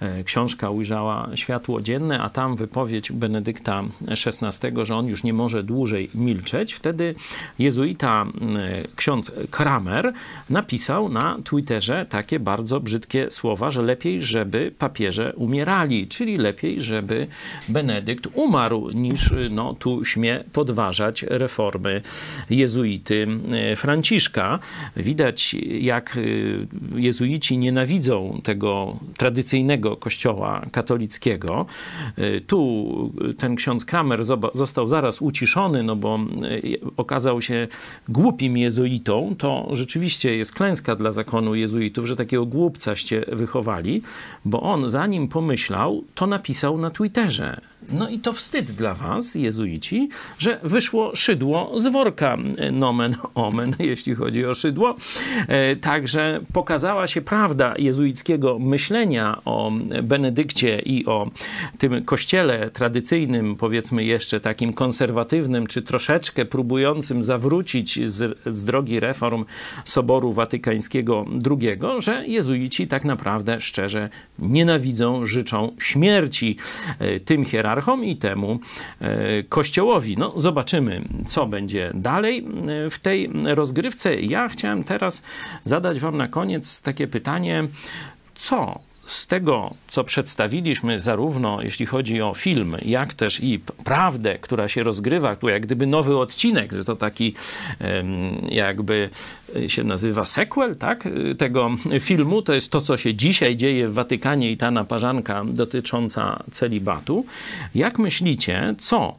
e, 0.00 0.24
książka 0.24 0.70
ujrzała 0.70 1.28
światło 1.34 1.80
dzienne, 1.80 2.20
a 2.20 2.30
tam 2.30 2.56
wypowiedź 2.56 3.12
Benedykta 3.12 3.82
XVI, 4.08 4.68
że 4.82 4.96
on 4.96 5.06
już 5.06 5.22
nie 5.22 5.32
może 5.32 5.62
dłużej 5.62 6.10
milczeć, 6.14 6.74
wtedy 6.74 7.14
jezuita 7.58 8.26
ksiądz 8.96 9.32
Kramer 9.50 10.12
napisał 10.50 11.08
na 11.08 11.38
Twitterze 11.44 12.06
takie 12.08 12.40
bardzo 12.40 12.80
brzydkie 12.80 13.30
słowa, 13.30 13.70
że 13.70 13.82
lepiej, 13.82 14.22
żeby 14.22 14.72
papieże 14.78 15.32
umierali, 15.36 16.06
czyli 16.06 16.36
lepiej, 16.36 16.82
żeby 16.82 17.26
Benedykt 17.68 18.28
umarł, 18.34 18.90
niż 18.90 19.34
no, 19.50 19.74
tu 19.74 20.04
śmie 20.04 20.44
podważać 20.52 21.22
reformy 21.22 21.97
jezuity 22.50 23.26
e, 23.52 23.76
Franciszka. 23.76 24.58
Widać, 24.96 25.56
jak 25.80 26.16
e, 26.16 26.20
jezuici 27.00 27.58
nienawidzą 27.58 28.40
tego 28.44 28.96
tradycyjnego 29.16 29.96
kościoła 29.96 30.62
katolickiego. 30.72 31.66
E, 32.16 32.40
Tu 32.40 32.88
ten 33.38 33.56
ksiądz 33.56 33.84
Kramer 33.84 34.24
został 34.54 34.88
zaraz 34.88 35.22
uciszony, 35.22 35.82
no 35.82 35.96
bo 35.96 36.18
okazał 36.96 37.42
się 37.42 37.68
głupim 38.08 38.56
jezuitą. 38.56 39.34
To 39.38 39.68
rzeczywiście 39.72 40.36
jest 40.36 40.52
klęska 40.52 40.96
dla 40.96 41.12
zakonu 41.12 41.54
jezuitów, 41.54 42.06
że 42.06 42.16
takiego 42.16 42.46
głupcaście 42.46 43.24
wychowali, 43.32 44.02
bo 44.44 44.62
on 44.62 44.88
zanim 44.88 45.28
pomyślał, 45.28 46.04
to 46.14 46.26
napisał 46.26 46.78
na 46.78 46.90
Twitterze. 46.90 47.60
No 47.92 48.08
i 48.08 48.18
to 48.18 48.32
wstyd 48.32 48.70
dla 48.70 48.94
was, 48.94 49.34
jezuici, 49.34 50.08
że 50.38 50.60
wyszło 50.62 51.16
szydło 51.16 51.72
z 51.76 51.86
worka, 51.86 52.36
e, 52.56 52.70
nomen 52.72 53.16
omen, 53.34 53.74
jeśli 53.90 54.14
chodzi 54.14 54.46
o 54.46 54.54
szydło. 54.54 54.96
E, 55.48 55.76
Także 55.76 56.40
pokazała 56.52 57.06
się 57.06 57.22
prawda 57.22 57.74
jezuickiego 57.78 58.58
myślenia 58.58 59.38
o 59.44 59.72
Benedykcie 60.02 60.78
i 60.78 61.06
o 61.06 61.30
tym 61.78 62.04
kościele 62.04 62.70
tradycyjnym, 62.70 63.56
powiedzmy 63.56 64.04
jeszcze 64.04 64.40
takim 64.40 64.72
konserwatywnym, 64.72 65.66
czy 65.66 65.82
troszeczkę 65.82 66.44
próbującym 66.44 67.22
zawrócić 67.22 68.10
z, 68.10 68.38
z 68.46 68.64
drogi 68.64 69.00
reform 69.00 69.44
Soboru 69.84 70.32
Watykańskiego 70.32 71.24
II, 71.50 71.78
że 71.98 72.26
jezuici 72.26 72.86
tak 72.86 73.04
naprawdę 73.04 73.60
szczerze 73.60 74.08
nienawidzą, 74.38 75.26
życzą 75.26 75.72
śmierci 75.78 76.56
e, 76.98 77.20
tym 77.20 77.44
hierarchom 77.44 77.67
i 78.02 78.16
temu 78.16 78.58
e, 79.00 79.42
kościołowi. 79.42 80.16
No, 80.16 80.32
zobaczymy, 80.36 81.02
co 81.26 81.46
będzie 81.46 81.90
dalej 81.94 82.46
e, 82.86 82.90
w 82.90 82.98
tej 82.98 83.30
rozgrywce. 83.44 84.14
Ja 84.20 84.48
chciałem 84.48 84.84
teraz 84.84 85.22
zadać 85.64 86.00
Wam 86.00 86.16
na 86.16 86.28
koniec 86.28 86.82
takie 86.82 87.06
pytanie, 87.06 87.64
co 88.34 88.78
z 89.08 89.26
tego, 89.26 89.74
co 89.88 90.04
przedstawiliśmy, 90.04 91.00
zarówno 91.00 91.62
jeśli 91.62 91.86
chodzi 91.86 92.22
o 92.22 92.34
film, 92.34 92.76
jak 92.82 93.14
też 93.14 93.40
i 93.42 93.58
prawdę, 93.84 94.38
która 94.38 94.68
się 94.68 94.82
rozgrywa, 94.82 95.36
tu 95.36 95.48
jak 95.48 95.62
gdyby 95.62 95.86
nowy 95.86 96.16
odcinek, 96.18 96.72
że 96.72 96.84
to 96.84 96.96
taki 96.96 97.34
jakby 98.50 99.10
y, 99.56 99.70
się 99.70 99.84
nazywa 99.84 100.24
sequel, 100.24 100.76
tak, 100.76 101.06
y, 101.06 101.34
tego 101.34 101.70
filmu, 102.00 102.42
to 102.42 102.54
jest 102.54 102.70
to, 102.70 102.80
co 102.80 102.96
się 102.96 103.14
dzisiaj 103.14 103.56
dzieje 103.56 103.88
w 103.88 103.92
Watykanie 103.94 104.52
i 104.52 104.56
ta 104.56 104.70
naparzanka 104.70 105.44
dotycząca 105.46 106.42
celibatu. 106.50 107.24
Jak 107.74 107.98
myślicie, 107.98 108.74
co 108.78 109.16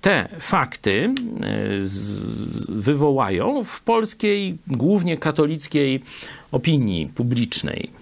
te 0.00 0.28
fakty 0.40 1.14
z- 1.80 2.70
wywołają 2.70 3.64
w 3.64 3.82
polskiej, 3.82 4.58
głównie 4.66 5.18
katolickiej 5.18 6.02
opinii 6.52 7.06
publicznej? 7.06 8.01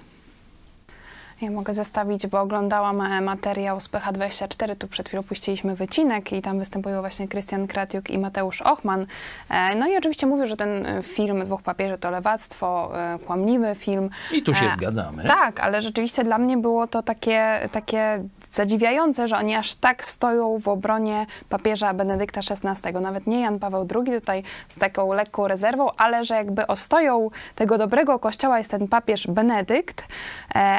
Ja 1.42 1.50
mogę 1.50 1.74
zestawić, 1.74 2.26
bo 2.26 2.40
oglądałam 2.40 3.00
e, 3.00 3.20
materiał 3.20 3.80
z 3.80 3.88
PH24, 3.88 4.76
tu 4.76 4.88
przed 4.88 5.08
chwilą 5.08 5.22
puściliśmy 5.22 5.76
wycinek 5.76 6.32
i 6.32 6.42
tam 6.42 6.58
występują 6.58 7.00
właśnie 7.00 7.28
Krystian 7.28 7.66
Kratiuk 7.66 8.10
i 8.10 8.18
Mateusz 8.18 8.62
Ochman. 8.62 9.06
E, 9.50 9.74
No 9.74 9.88
i 9.88 9.96
oczywiście 9.96 10.26
mówią, 10.26 10.46
że 10.46 10.56
ten 10.56 10.86
e, 10.86 11.02
film 11.02 11.44
Dwóch 11.44 11.62
papieży 11.62 11.98
to 11.98 12.10
lewactwo, 12.10 12.92
kłamliwy 13.26 13.74
film. 13.74 14.10
I 14.32 14.42
tu 14.42 14.54
się 14.54 14.66
E, 14.66 14.70
zgadzamy. 14.70 15.24
Tak, 15.24 15.60
ale 15.60 15.82
rzeczywiście 15.82 16.24
dla 16.24 16.38
mnie 16.38 16.56
było 16.56 16.86
to 16.86 17.02
takie, 17.02 17.68
takie 17.72 18.24
zadziwiające, 18.52 19.28
że 19.28 19.36
oni 19.36 19.54
aż 19.56 19.74
tak 19.74 20.04
stoją 20.04 20.58
w 20.58 20.68
obronie 20.68 21.26
papieża 21.48 21.94
Benedykta 21.94 22.40
XVI. 22.50 22.92
Nawet 23.00 23.26
nie 23.26 23.40
Jan 23.40 23.58
Paweł 23.58 23.86
II 23.94 24.20
tutaj 24.20 24.42
z 24.68 24.78
taką 24.78 25.12
lekką 25.12 25.48
rezerwą, 25.48 25.88
ale 25.96 26.24
że 26.24 26.34
jakby 26.34 26.66
ostoją 26.66 27.30
tego 27.54 27.78
dobrego 27.78 28.18
kościoła 28.18 28.58
jest 28.58 28.70
ten 28.70 28.88
papież 28.88 29.26
Benedykt, 29.26 30.04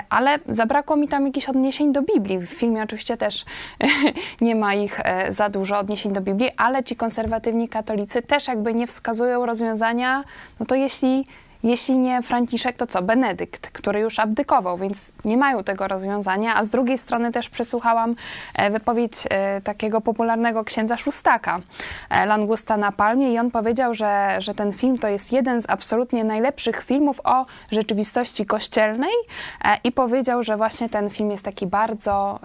ale 0.10 0.40
zabrakło 0.52 0.96
mi 0.96 1.08
tam 1.08 1.26
jakichś 1.26 1.50
odniesień 1.50 1.94
do 1.94 2.02
Biblii. 2.02 2.40
W 2.40 2.50
filmie 2.50 2.84
oczywiście 2.84 3.18
też 3.18 3.46
nie 4.42 4.56
ma 4.56 4.74
ich 4.74 5.00
e, 5.04 5.34
za 5.34 5.50
dużo 5.50 5.80
odniesień 5.80 6.14
do 6.14 6.22
Biblii, 6.22 6.50
ale 6.58 6.84
ci 6.84 6.96
konserwatywni 6.96 7.70
katolicy 7.70 8.22
też 8.22 8.48
jakby 8.48 8.74
nie 8.74 8.88
wskazują 8.88 9.46
rozwiązania, 9.46 10.24
no 10.60 10.66
to 10.66 10.76
jeśli 10.76 11.26
jeśli 11.64 11.98
nie 11.98 12.22
Franciszek, 12.22 12.78
to 12.78 12.88
co? 12.88 13.02
Benedykt, 13.02 13.68
który 13.72 14.00
już 14.00 14.20
abdykował, 14.20 14.78
więc 14.78 15.12
nie 15.26 15.38
mają 15.38 15.64
tego 15.64 15.88
rozwiązania. 15.88 16.56
A 16.56 16.64
z 16.64 16.70
drugiej 16.70 16.98
strony 16.98 17.32
też 17.32 17.50
przesłuchałam 17.50 18.16
e, 18.56 18.70
wypowiedź 18.70 19.14
e, 19.30 19.62
takiego 19.62 20.02
popularnego 20.02 20.64
księdza 20.64 20.98
szóstaka, 20.98 21.60
e, 22.10 22.26
Langusta 22.26 22.78
na 22.78 22.92
Palmie, 22.92 23.34
i 23.34 23.40
on 23.40 23.52
powiedział, 23.52 23.94
że, 23.94 24.36
że 24.40 24.54
ten 24.54 24.74
film 24.74 24.98
to 24.98 25.08
jest 25.08 25.32
jeden 25.32 25.62
z 25.62 25.70
absolutnie 25.70 26.24
najlepszych 26.24 26.84
filmów 26.84 27.22
o 27.24 27.46
rzeczywistości 27.72 28.46
kościelnej. 28.46 29.14
I 29.84 29.92
powiedział, 29.92 30.44
że 30.44 30.58
właśnie 30.58 30.90
ten 30.90 31.10
film 31.10 31.32
jest 31.32 31.46
taki 31.46 31.68
bardzo. 31.68 32.40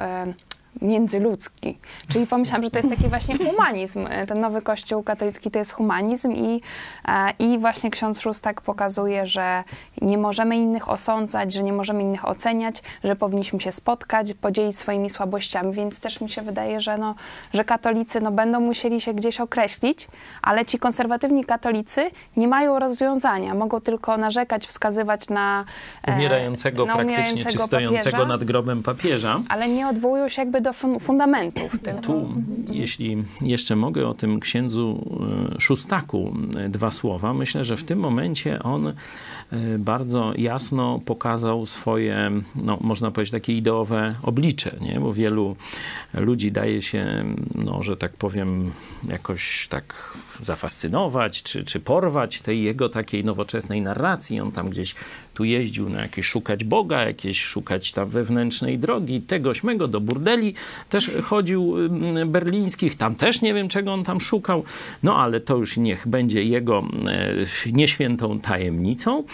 Międzyludzki. 0.83 1.79
Czyli 2.13 2.27
pomyślałam, 2.27 2.65
że 2.65 2.71
to 2.71 2.79
jest 2.79 2.91
taki 2.91 3.09
właśnie 3.09 3.39
humanizm. 3.39 4.07
Ten 4.29 4.41
nowy 4.41 4.63
kościół 4.63 5.03
katolicki 5.03 5.51
to 5.51 5.59
jest 5.59 5.73
humanizm 5.73 6.33
i, 6.33 6.61
e, 7.09 7.31
i 7.39 7.59
właśnie 7.59 7.91
ksiądz 7.91 8.21
Szóstak 8.21 8.61
pokazuje, 8.61 9.27
że 9.27 9.65
nie 10.03 10.19
możemy 10.19 10.57
innych 10.57 10.89
osądzać, 10.89 11.53
że 11.53 11.63
nie 11.63 11.73
możemy 11.73 12.03
innych 12.03 12.29
oceniać, 12.29 12.83
że 13.05 13.17
powinniśmy 13.17 13.61
się 13.61 13.73
spotkać, 13.73 14.35
podzielić 14.35 14.79
swoimi 14.79 15.11
słabościami, 15.11 15.73
więc 15.73 16.01
też 16.01 16.21
mi 16.21 16.31
się 16.31 16.43
wydaje, 16.43 16.81
że, 16.81 16.99
no, 16.99 17.15
że 17.55 17.65
katolicy 17.65 18.21
no, 18.21 18.33
będą 18.33 18.61
musieli 18.61 19.01
się 19.01 19.15
gdzieś 19.15 19.41
określić, 19.41 20.09
ale 20.43 20.65
ci 20.65 20.79
konserwatywni 20.79 21.45
katolicy 21.45 22.11
nie 22.37 22.49
mają 22.49 22.79
rozwiązania. 22.79 23.55
Mogą 23.55 23.81
tylko 23.81 24.17
narzekać, 24.17 24.67
wskazywać 24.67 25.29
na 25.29 25.65
e, 26.03 26.15
umierającego, 26.15 26.87
na 26.87 26.93
praktycznie 26.93 27.17
umierającego 27.17 27.51
czy 27.51 27.67
stojącego 27.67 28.17
papieża, 28.17 28.29
nad 28.29 28.45
grobem 28.45 28.83
papieża. 28.83 29.41
Ale 29.49 29.69
nie 29.69 29.89
odwołują 29.89 30.29
się 30.29 30.43
jakby 30.43 30.61
do 30.61 30.66
fundamentów. 30.73 31.77
Tylko. 31.83 32.01
Tu, 32.01 32.29
jeśli 32.71 33.25
jeszcze 33.41 33.77
mogę 33.77 34.09
o 34.09 34.15
tym 34.15 34.41
księdzu 34.41 35.19
e, 35.57 35.61
Szóstaku 35.61 36.35
e, 36.59 36.69
dwa 36.69 36.91
słowa, 36.91 37.35
myślę, 37.35 37.65
że 37.65 37.77
w 37.77 37.85
tym 37.85 37.99
momencie 37.99 38.63
on 38.63 38.93
bardzo 39.79 40.33
jasno 40.39 41.01
pokazał 41.05 41.67
swoje, 41.67 42.31
no, 42.55 42.79
można 42.81 43.11
powiedzieć, 43.11 43.33
takie 43.33 43.57
ideowe 43.57 44.15
oblicze, 44.23 44.77
nie? 44.81 45.01
bo 45.01 45.13
wielu 45.13 45.57
ludzi 46.15 46.53
daje 46.53 46.83
się, 46.83 47.25
no, 47.55 47.83
że 47.83 47.97
tak 47.97 48.13
powiem, 48.13 48.73
jakoś 49.09 49.69
tak 49.69 50.17
zafascynować, 50.41 51.43
czy, 51.43 51.65
czy 51.65 51.81
porwać 51.81 52.41
tej 52.41 52.63
jego 52.63 52.89
takiej 52.89 53.25
nowoczesnej 53.25 53.81
narracji. 53.81 54.41
On 54.41 54.53
tam 54.53 54.71
gdzieś 54.71 54.95
tu 55.35 55.45
jeździł 55.45 55.89
na 55.89 56.03
jakieś 56.03 56.27
szukać 56.27 56.65
Boga, 56.65 57.05
jakieś 57.05 57.43
szukać 57.43 57.93
tam 57.93 58.09
wewnętrznej 58.09 58.79
drogi, 58.79 59.21
tegoś 59.21 59.63
mego 59.63 59.89
do 59.89 60.01
burdeli. 60.01 60.55
Też 60.89 61.11
chodził 61.23 61.77
mm, 61.79 62.31
berlińskich, 62.31 62.97
tam 62.97 63.15
też 63.15 63.43
nie 63.43 63.55
wiem, 63.55 63.69
czego 63.69 63.93
on 63.93 64.05
tam 64.05 64.21
szukał. 64.21 64.65
No 65.03 65.17
ale 65.17 65.41
to 65.41 65.57
już 65.57 65.77
niech 65.77 66.09
będzie 66.09 66.43
jego 66.43 66.85
e, 67.09 67.73
nieświętą 67.73 68.41
tajemnicą. 68.41 69.25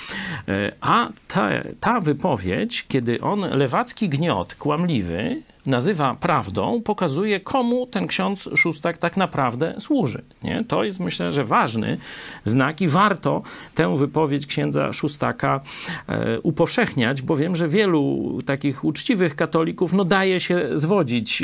E, 0.49 0.73
a 0.81 1.09
ta, 1.29 1.51
ta 1.81 2.01
wypowiedź, 2.01 2.85
kiedy 2.89 3.20
on 3.20 3.41
lewacki 3.41 4.09
gniot, 4.09 4.55
kłamliwy, 4.55 5.43
nazywa 5.66 6.14
prawdą, 6.14 6.82
pokazuje, 6.82 7.40
komu 7.40 7.86
ten 7.86 8.06
ksiądz 8.06 8.48
Szóstak 8.56 8.98
tak 8.98 9.16
naprawdę 9.16 9.74
służy. 9.78 10.22
Nie? 10.42 10.64
To 10.68 10.84
jest, 10.84 11.00
myślę, 11.00 11.32
że 11.32 11.44
ważny 11.44 11.98
znak 12.44 12.80
i 12.80 12.88
warto 12.88 13.42
tę 13.74 13.96
wypowiedź 13.96 14.46
księdza 14.46 14.92
Szóstaka 14.92 15.60
e, 16.08 16.40
upowszechniać, 16.40 17.22
bo 17.22 17.36
wiem, 17.36 17.56
że 17.56 17.68
wielu 17.68 18.38
takich 18.46 18.84
uczciwych 18.84 19.36
katolików 19.36 19.92
no, 19.92 20.04
daje 20.04 20.40
się 20.40 20.68
zwodzić 20.74 21.42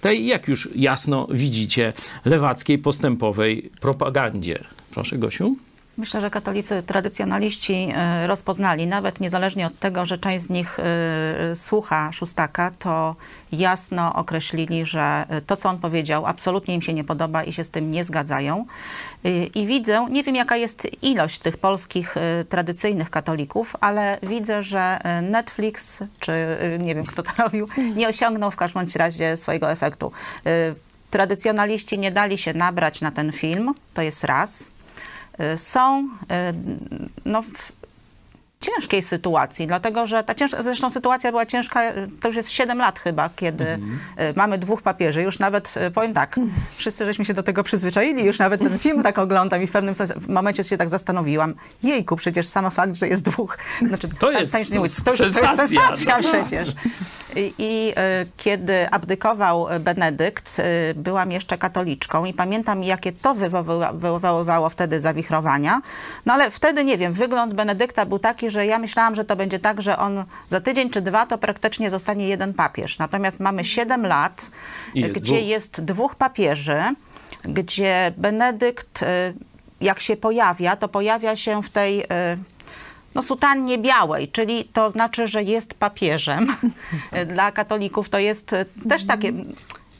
tej, 0.00 0.26
jak 0.26 0.48
już 0.48 0.68
jasno 0.74 1.26
widzicie, 1.30 1.92
lewackiej 2.24 2.78
postępowej 2.78 3.70
propagandzie. 3.80 4.64
Proszę, 4.90 5.18
Gosiu. 5.18 5.56
Myślę, 6.02 6.20
że 6.20 6.30
katolicy 6.30 6.82
tradycjonaliści 6.82 7.88
e, 7.94 8.26
rozpoznali, 8.26 8.86
nawet 8.86 9.20
niezależnie 9.20 9.66
od 9.66 9.78
tego, 9.78 10.06
że 10.06 10.18
część 10.18 10.44
z 10.44 10.50
nich 10.50 10.78
e, 10.78 11.56
słucha 11.56 12.12
szóstaka, 12.12 12.70
to 12.78 13.16
jasno 13.52 14.14
określili, 14.14 14.86
że 14.86 15.24
to, 15.46 15.56
co 15.56 15.68
on 15.68 15.78
powiedział, 15.78 16.26
absolutnie 16.26 16.74
im 16.74 16.82
się 16.82 16.94
nie 16.94 17.04
podoba 17.04 17.44
i 17.44 17.52
się 17.52 17.64
z 17.64 17.70
tym 17.70 17.90
nie 17.90 18.04
zgadzają. 18.04 18.66
E, 19.24 19.44
I 19.44 19.66
widzę, 19.66 20.06
nie 20.10 20.22
wiem 20.22 20.36
jaka 20.36 20.56
jest 20.56 20.88
ilość 21.02 21.38
tych 21.38 21.56
polskich 21.56 22.14
tradycyjnych 22.48 23.10
katolików, 23.10 23.76
ale 23.80 24.18
widzę, 24.22 24.62
że 24.62 24.98
Netflix, 25.22 26.02
czy 26.18 26.32
nie 26.78 26.94
wiem 26.94 27.04
kto 27.04 27.22
to 27.22 27.30
robił, 27.38 27.68
nie 27.96 28.08
osiągnął 28.08 28.50
w 28.50 28.56
każdym 28.56 28.86
razie 28.96 29.36
swojego 29.36 29.70
efektu. 29.70 30.12
Tradycjonaliści 31.10 31.98
nie 31.98 32.10
dali 32.10 32.38
się 32.38 32.54
nabrać 32.54 33.00
na 33.00 33.10
ten 33.10 33.32
film, 33.32 33.74
to 33.94 34.02
jest 34.02 34.24
raz. 34.24 34.71
Y, 35.40 35.58
są 35.58 36.02
y, 36.02 36.06
no, 37.24 37.42
ciężkiej 38.60 39.02
sytuacji, 39.02 39.66
dlatego 39.66 40.06
że 40.06 40.24
ta 40.24 40.34
ciężka, 40.34 40.62
zresztą 40.62 40.90
sytuacja 40.90 41.30
była 41.30 41.46
ciężka, 41.46 41.82
to 42.20 42.28
już 42.28 42.36
jest 42.36 42.50
7 42.50 42.78
lat 42.78 42.98
chyba, 42.98 43.30
kiedy 43.36 43.68
mm. 43.68 43.98
mamy 44.36 44.58
dwóch 44.58 44.82
papieży. 44.82 45.22
Już 45.22 45.38
nawet, 45.38 45.74
y, 45.76 45.90
powiem 45.90 46.14
tak, 46.14 46.40
wszyscy 46.76 47.06
żeśmy 47.06 47.24
się 47.24 47.34
do 47.34 47.42
tego 47.42 47.62
przyzwyczaili, 47.62 48.24
już 48.24 48.38
nawet 48.38 48.62
ten 48.62 48.78
film 48.78 49.02
tak 49.02 49.18
oglądam 49.18 49.62
i 49.62 49.66
w 49.66 49.72
pewnym 49.72 49.94
momencie 50.28 50.64
się 50.64 50.76
tak 50.76 50.88
zastanowałam, 50.88 51.54
jejku, 51.82 52.16
przecież 52.16 52.46
sam 52.46 52.70
fakt, 52.70 52.94
że 52.94 53.08
jest 53.08 53.22
dwóch, 53.22 53.58
znaczy, 53.88 54.08
to, 54.08 54.30
tak, 54.30 54.40
jest, 54.40 54.52
tak, 54.52 54.70
nie 54.70 54.78
mówić, 54.78 54.94
to, 55.04 55.10
już, 55.10 55.18
to 55.18 55.24
jest 55.24 55.38
sensacja 55.38 56.18
no. 56.18 56.28
przecież. 56.28 56.68
I, 57.36 57.54
i 57.58 57.94
kiedy 58.36 58.90
abdykował 58.90 59.66
Benedykt, 59.80 60.62
byłam 60.94 61.32
jeszcze 61.32 61.58
katoliczką 61.58 62.24
i 62.24 62.34
pamiętam, 62.34 62.84
jakie 62.84 63.12
to 63.12 63.34
wywoływało 63.92 64.68
wtedy 64.68 65.00
zawichrowania. 65.00 65.80
No 66.26 66.32
ale 66.32 66.50
wtedy, 66.50 66.84
nie 66.84 66.98
wiem, 66.98 67.12
wygląd 67.12 67.54
Benedykta 67.54 68.06
był 68.06 68.18
taki, 68.18 68.50
że 68.50 68.66
ja 68.66 68.78
myślałam, 68.78 69.14
że 69.14 69.24
to 69.24 69.36
będzie 69.36 69.58
tak, 69.58 69.82
że 69.82 69.98
on 69.98 70.24
za 70.48 70.60
tydzień 70.60 70.90
czy 70.90 71.00
dwa 71.00 71.26
to 71.26 71.38
praktycznie 71.38 71.90
zostanie 71.90 72.28
jeden 72.28 72.54
papież. 72.54 72.98
Natomiast 72.98 73.40
mamy 73.40 73.64
siedem 73.64 74.06
lat, 74.06 74.50
jest 74.94 75.14
gdzie 75.14 75.34
dwóch. 75.34 75.48
jest 75.48 75.84
dwóch 75.84 76.14
papieży, 76.14 76.82
gdzie 77.44 78.12
Benedykt, 78.16 79.02
y, 79.02 79.06
jak 79.80 80.00
się 80.00 80.16
pojawia, 80.16 80.76
to 80.76 80.88
pojawia 80.88 81.36
się 81.36 81.62
w 81.62 81.70
tej 81.70 82.04
no, 83.14 83.22
sutannie 83.22 83.78
białej, 83.78 84.28
czyli 84.28 84.64
to 84.64 84.90
znaczy, 84.90 85.26
że 85.28 85.42
jest 85.42 85.74
papieżem. 85.74 86.56
Dla 87.34 87.52
katolików 87.52 88.08
to 88.08 88.18
jest 88.18 88.52
y, 88.52 88.64
też 88.88 89.06
takie 89.06 89.32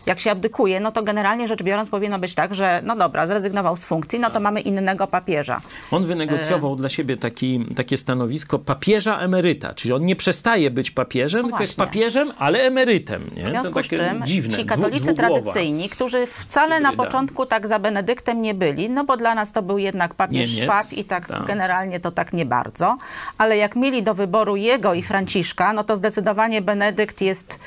jak 0.07 0.21
się 0.21 0.31
abdykuje, 0.31 0.81
no 0.81 0.93
to 0.93 1.03
generalnie 1.03 1.49
rzecz 1.49 1.63
biorąc 1.63 1.91
powinno 1.91 2.19
być 2.19 2.35
tak, 2.35 2.55
że 2.55 2.81
no 2.85 2.97
dobra, 2.97 3.27
zrezygnował 3.27 3.77
z 3.77 3.85
funkcji, 3.85 4.21
no 4.21 4.31
to 4.31 4.41
mamy 4.41 4.61
innego 4.61 5.07
papieża. 5.07 5.61
On 5.91 6.05
wynegocjował 6.05 6.73
e... 6.73 6.77
dla 6.77 6.89
siebie 6.89 7.17
taki, 7.17 7.67
takie 7.77 7.97
stanowisko 7.97 8.59
papieża 8.59 9.19
emeryta, 9.19 9.75
czyli 9.75 9.95
on 9.95 10.05
nie 10.05 10.17
przestaje 10.17 10.71
być 10.71 10.91
papieżem, 10.91 11.43
no 11.43 11.49
tylko 11.49 11.63
jest 11.63 11.77
papieżem, 11.77 12.33
ale 12.39 12.61
emerytem. 12.61 13.31
Nie? 13.37 13.45
W 13.45 13.49
związku 13.49 13.83
z 13.83 13.89
czym 13.89 14.23
dziwne, 14.25 14.57
ci 14.59 14.65
katolicy 14.65 15.15
tradycyjni, 15.15 15.89
którzy 15.89 16.27
wcale 16.27 16.81
na 16.81 16.93
początku 16.93 17.47
tak 17.47 17.69
za 17.69 17.79
Benedyktem 17.79 18.43
nie 18.43 18.55
byli, 18.55 18.91
no 18.91 19.05
bo 19.05 19.17
dla 19.17 19.35
nas 19.35 19.53
to 19.53 19.63
był 19.63 19.79
jednak 19.79 20.15
papież 20.15 20.55
Niemiec, 20.55 20.65
Szwab 20.65 20.93
i 20.93 21.05
tak, 21.05 21.27
tak 21.27 21.45
generalnie 21.45 22.01
to 22.01 22.11
tak 22.11 22.33
nie 22.33 22.47
bardzo, 22.47 22.99
ale 23.39 23.57
jak 23.57 23.77
mieli 23.77 24.03
do 24.03 24.15
wyboru 24.15 24.57
jego 24.57 24.95
i 24.95 25.03
Franciszka, 25.03 25.73
no 25.73 25.85
to 25.85 25.97
zdecydowanie 25.97 26.63
Benedykt 26.63 27.21
jest 27.21 27.59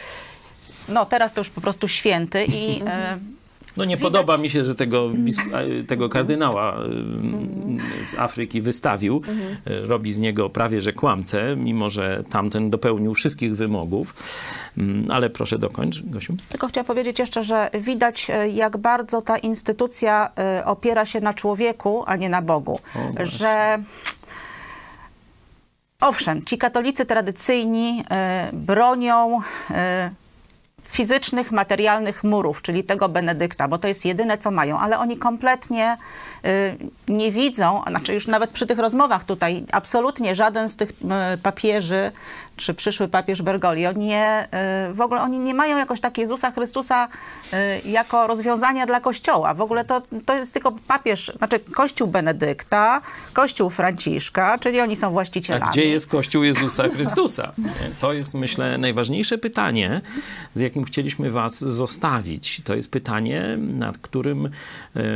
no 0.89 1.05
teraz 1.05 1.33
to 1.33 1.41
już 1.41 1.49
po 1.49 1.61
prostu 1.61 1.87
święty 1.87 2.45
i... 2.45 2.81
E, 2.87 3.17
no 3.77 3.85
nie 3.85 3.97
Widać. 3.97 4.11
podoba 4.11 4.37
mi 4.37 4.49
się, 4.49 4.65
że 4.65 4.75
tego, 4.75 5.09
tego 5.87 6.09
kardynała 6.09 6.77
z 8.03 8.15
Afryki 8.19 8.61
wystawił. 8.61 9.15
Mhm. 9.15 9.57
Robi 9.65 10.13
z 10.13 10.19
niego 10.19 10.49
prawie 10.49 10.81
że 10.81 10.93
kłamcę, 10.93 11.55
mimo 11.55 11.89
że 11.89 12.23
tamten 12.29 12.69
dopełnił 12.69 13.13
wszystkich 13.13 13.55
wymogów. 13.55 14.13
Mm, 14.77 15.11
ale 15.11 15.29
proszę 15.29 15.59
dokończ, 15.59 16.01
Gosiu. 16.03 16.35
Tylko 16.49 16.67
chciałam 16.67 16.85
powiedzieć 16.85 17.19
jeszcze, 17.19 17.43
że 17.43 17.69
widać 17.79 18.29
e, 18.29 18.49
jak 18.49 18.77
bardzo 18.77 19.21
ta 19.21 19.37
instytucja 19.37 20.29
e, 20.39 20.65
opiera 20.65 21.05
się 21.05 21.21
na 21.21 21.33
człowieku, 21.33 22.03
a 22.07 22.15
nie 22.15 22.29
na 22.29 22.41
Bogu. 22.41 22.79
O, 22.95 23.25
że 23.25 23.83
owszem, 25.99 26.45
ci 26.45 26.57
katolicy 26.57 27.05
tradycyjni 27.05 28.03
bronią 28.53 29.41
fizycznych, 30.89 31.51
materialnych 31.51 32.23
murów, 32.23 32.61
czyli 32.61 32.83
tego 32.83 33.09
Benedykta, 33.09 33.67
bo 33.67 33.77
to 33.77 33.87
jest 33.87 34.05
jedyne, 34.05 34.37
co 34.37 34.51
mają, 34.51 34.79
ale 34.79 34.99
oni 34.99 35.17
kompletnie 35.17 35.97
nie 37.07 37.31
widzą, 37.31 37.81
znaczy 37.87 38.13
już 38.13 38.27
nawet 38.27 38.49
przy 38.49 38.65
tych 38.65 38.79
rozmowach 38.79 39.23
tutaj, 39.23 39.63
absolutnie 39.71 40.35
żaden 40.35 40.69
z 40.69 40.75
tych 40.75 40.89
y, 40.89 41.37
papieży, 41.37 42.11
czy 42.55 42.73
przyszły 42.73 43.07
papież 43.07 43.41
Bergoglio, 43.41 43.91
nie, 43.91 44.47
y, 44.89 44.93
w 44.93 45.01
ogóle 45.01 45.21
oni 45.21 45.39
nie 45.39 45.53
mają 45.53 45.77
jakoś 45.77 45.99
tak 45.99 46.17
Jezusa 46.17 46.51
Chrystusa 46.51 47.07
y, 47.53 47.89
jako 47.89 48.27
rozwiązania 48.27 48.85
dla 48.85 48.99
Kościoła. 48.99 49.53
W 49.53 49.61
ogóle 49.61 49.85
to, 49.85 50.01
to 50.25 50.35
jest 50.35 50.53
tylko 50.53 50.71
papież, 50.71 51.31
znaczy 51.37 51.59
Kościół 51.59 52.07
Benedykta, 52.07 53.01
Kościół 53.33 53.69
Franciszka, 53.69 54.57
czyli 54.57 54.79
oni 54.79 54.95
są 54.95 55.11
właścicielami. 55.11 55.65
A 55.67 55.71
gdzie 55.71 55.85
jest 55.85 56.07
Kościół 56.07 56.43
Jezusa 56.43 56.89
Chrystusa? 56.89 57.51
To 57.99 58.13
jest, 58.13 58.33
myślę, 58.33 58.77
najważniejsze 58.77 59.37
pytanie, 59.37 60.01
z 60.55 60.59
jakim 60.59 60.83
chcieliśmy 60.83 61.31
was 61.31 61.59
zostawić. 61.59 62.61
To 62.63 62.75
jest 62.75 62.91
pytanie, 62.91 63.57
nad 63.59 63.97
którym 63.97 64.45
y, 64.45 64.51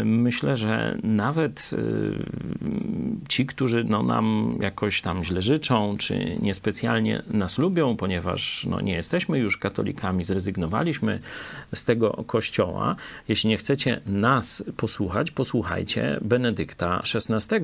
myślę, 0.05 0.57
że 0.57 0.97
nawet 1.19 1.71
ci, 3.27 3.45
którzy 3.45 3.83
no, 3.83 4.03
nam 4.03 4.57
jakoś 4.61 5.01
tam 5.01 5.23
źle 5.23 5.41
życzą, 5.41 5.97
czy 5.97 6.37
niespecjalnie 6.41 7.23
nas 7.27 7.57
lubią, 7.57 7.95
ponieważ 7.95 8.67
no, 8.69 8.81
nie 8.81 8.93
jesteśmy 8.93 9.39
już 9.39 9.57
katolikami, 9.57 10.23
zrezygnowaliśmy 10.23 11.19
z 11.73 11.83
tego 11.83 12.23
kościoła. 12.27 12.95
Jeśli 13.27 13.49
nie 13.49 13.57
chcecie 13.57 14.01
nas 14.05 14.63
posłuchać, 14.77 15.31
posłuchajcie 15.31 16.19
Benedykta 16.21 17.01
XVI. 17.15 17.55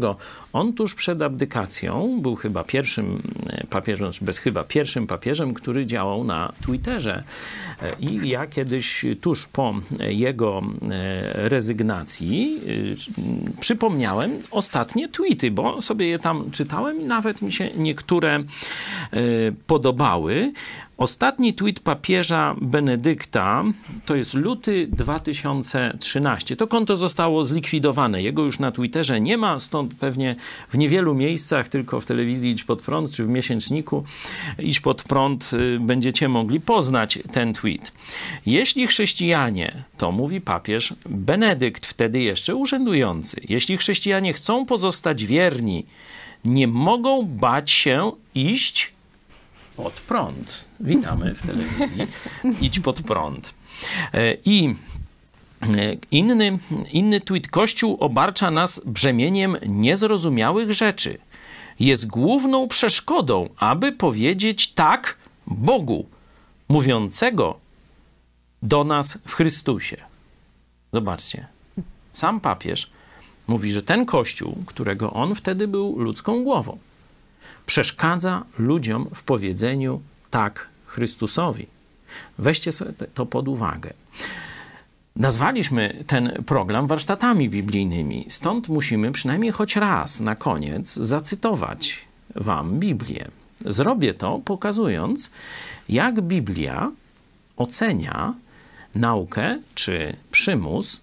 On 0.54 0.74
tuż 0.74 0.96
przed 0.96 1.22
abdykacją 1.22 2.22
był 2.22 2.36
chyba 2.36 2.64
pierwszym 2.64 3.22
papieżem, 3.70 4.06
znaczy 4.06 4.26
bez 4.26 4.38
chyba 4.38 4.64
pierwszym 4.64 5.08
papieżem, 5.08 5.54
który 5.54 5.86
działał 5.86 6.24
na 6.24 6.54
Twitterze. 6.66 7.24
I 8.00 8.30
ja 8.30 8.48
kiedyś 8.48 9.06
tuż 9.22 9.46
po 9.46 9.74
jego 10.10 10.62
rezygnacji 11.34 12.62
przypomniałem 13.60 14.32
ostatnie 14.52 15.10
tweety, 15.10 15.52
bo 15.52 15.82
sobie 15.82 16.08
je 16.08 16.20
tam 16.20 16.52
czytałem 16.52 17.02
i 17.02 17.06
nawet 17.06 17.42
mi 17.42 17.52
się 17.52 17.70
niektóre 17.78 18.40
podobały. 19.68 20.52
Ostatni 20.98 21.54
tweet 21.54 21.80
papieża 21.80 22.56
Benedykta 22.62 23.64
to 24.06 24.16
jest 24.16 24.34
luty 24.34 24.88
2013. 24.92 26.56
To 26.56 26.68
konto 26.68 26.98
zostało 26.98 27.46
zlikwidowane. 27.46 28.22
Jego 28.24 28.44
już 28.44 28.60
na 28.60 28.72
Twitterze 28.72 29.22
nie 29.22 29.38
ma, 29.38 29.60
stąd 29.60 29.96
pewnie 29.96 30.36
w 30.70 30.78
niewielu 30.78 31.16
miejscach, 31.16 31.70
tylko 31.70 32.02
w 32.02 32.06
telewizji 32.06 32.52
Idź 32.52 32.64
Pod 32.64 32.82
Prąd 32.82 33.12
czy 33.12 33.24
w 33.24 33.28
miesięczniku 33.28 34.04
Idź 34.60 34.80
Pod 34.80 35.04
Prąd 35.04 35.52
y, 35.54 35.80
będziecie 35.80 36.30
mogli 36.30 36.60
poznać 36.60 37.20
ten 37.32 37.54
tweet. 37.54 37.92
Jeśli 38.46 38.88
chrześcijanie, 38.88 39.84
to 39.98 40.12
mówi 40.12 40.42
papież 40.42 40.94
Benedykt, 41.10 41.86
wtedy 41.86 42.22
jeszcze 42.22 42.56
urzędujący, 42.56 43.42
jeśli 43.50 43.78
chrześcijanie 43.78 44.34
chcą 44.34 44.66
pozostać 44.66 45.26
wierni, 45.26 45.86
nie 46.46 46.68
mogą 46.68 47.26
bać 47.26 47.72
się 47.72 48.12
iść 48.36 48.95
pod 49.76 49.94
prąd. 49.94 50.66
Witamy 50.80 51.36
w 51.36 51.42
telewizji. 51.42 52.08
Idź 52.62 52.80
pod 52.80 53.02
prąd. 53.02 53.54
E, 54.14 54.34
I 54.46 54.76
e, 55.62 55.98
Inny, 56.12 56.60
inny 56.92 57.22
tweet. 57.22 57.48
Kościół 57.48 57.98
obarcza 58.00 58.52
nas 58.52 58.82
brzemieniem 58.86 59.58
niezrozumiałych 59.66 60.74
rzeczy. 60.74 61.18
Jest 61.80 62.08
główną 62.08 62.68
przeszkodą, 62.68 63.50
aby 63.58 63.92
powiedzieć 63.92 64.74
tak 64.74 65.18
Bogu, 65.48 66.06
mówiącego 66.70 67.60
do 68.62 68.84
nas 68.84 69.18
w 69.28 69.34
Chrystusie. 69.34 69.98
Zobaczcie. 70.94 71.48
Sam 72.12 72.40
papież 72.40 72.90
mówi, 73.48 73.72
że 73.72 73.82
ten 73.82 74.06
kościół, 74.06 74.58
którego 74.66 75.14
on 75.14 75.36
wtedy 75.36 75.68
był 75.68 76.00
ludzką 76.00 76.44
głową, 76.44 76.78
przeszkadza 77.66 78.44
ludziom 78.58 79.10
w 79.14 79.24
powiedzeniu 79.24 80.02
tak 80.32 80.68
Chrystusowi. 80.86 81.68
Weźcie 82.38 82.72
sobie 82.72 82.92
to 83.14 83.26
pod 83.26 83.48
uwagę. 83.48 83.94
Nazwaliśmy 85.16 86.04
ten 86.08 86.44
program 86.46 86.88
warsztatami 86.88 87.50
biblijnymi, 87.50 88.26
stąd 88.30 88.70
musimy 88.70 89.12
przynajmniej 89.12 89.52
choć 89.52 89.76
raz 89.76 90.20
na 90.20 90.36
koniec 90.36 90.94
zacytować 90.94 92.06
Wam 92.36 92.80
Biblię. 92.80 93.28
Zrobię 93.66 94.14
to 94.14 94.40
pokazując, 94.46 95.32
jak 95.90 96.22
Biblia 96.22 96.92
ocenia 97.58 98.34
naukę 98.96 99.60
czy 99.76 100.16
przymus 100.32 101.02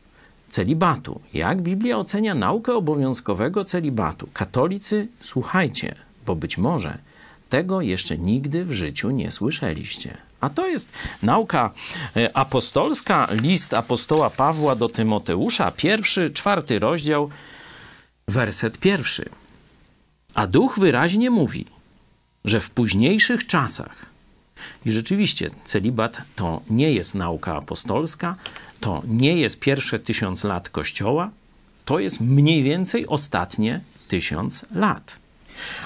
celibatu. 0.49 1.21
Jak 1.35 1.63
Biblia 1.63 1.99
ocenia 1.99 2.35
naukę 2.35 2.75
obowiązkowego 2.75 3.65
celibatu. 3.65 4.29
Katolicy, 4.33 5.09
słuchajcie, 5.21 5.95
bo 6.27 6.35
być 6.35 6.59
może 6.59 6.99
tego 7.53 7.81
jeszcze 7.81 8.19
nigdy 8.19 8.65
w 8.65 8.73
życiu 8.73 9.11
nie 9.11 9.31
słyszeliście. 9.31 10.17
A 10.41 10.51
to 10.51 10.67
jest 10.67 10.89
nauka 11.23 11.71
e, 12.17 12.37
apostolska, 12.37 13.29
list 13.31 13.75
apostoła 13.75 14.31
Pawła 14.31 14.77
do 14.77 14.89
Tymoteusza, 14.89 15.71
pierwszy, 15.71 16.31
czwarty 16.31 16.79
rozdział, 16.79 17.31
werset 18.29 18.79
pierwszy. 18.79 19.29
A 20.35 20.47
duch 20.47 20.79
wyraźnie 20.79 21.31
mówi, 21.31 21.67
że 22.45 22.61
w 22.61 22.71
późniejszych 22.71 23.47
czasach, 23.47 24.07
i 24.87 24.93
rzeczywiście 24.93 25.51
celibat 25.65 26.23
to 26.37 26.61
nie 26.71 26.93
jest 26.93 27.15
nauka 27.15 27.57
apostolska, 27.57 28.37
to 28.81 29.03
nie 29.07 29.37
jest 29.37 29.61
pierwsze 29.61 29.99
tysiąc 29.99 30.45
lat 30.45 30.69
Kościoła, 30.69 31.31
to 31.85 31.99
jest 31.99 32.21
mniej 32.21 32.63
więcej 32.63 33.07
ostatnie 33.07 33.81
tysiąc 34.09 34.67
lat. 34.71 35.22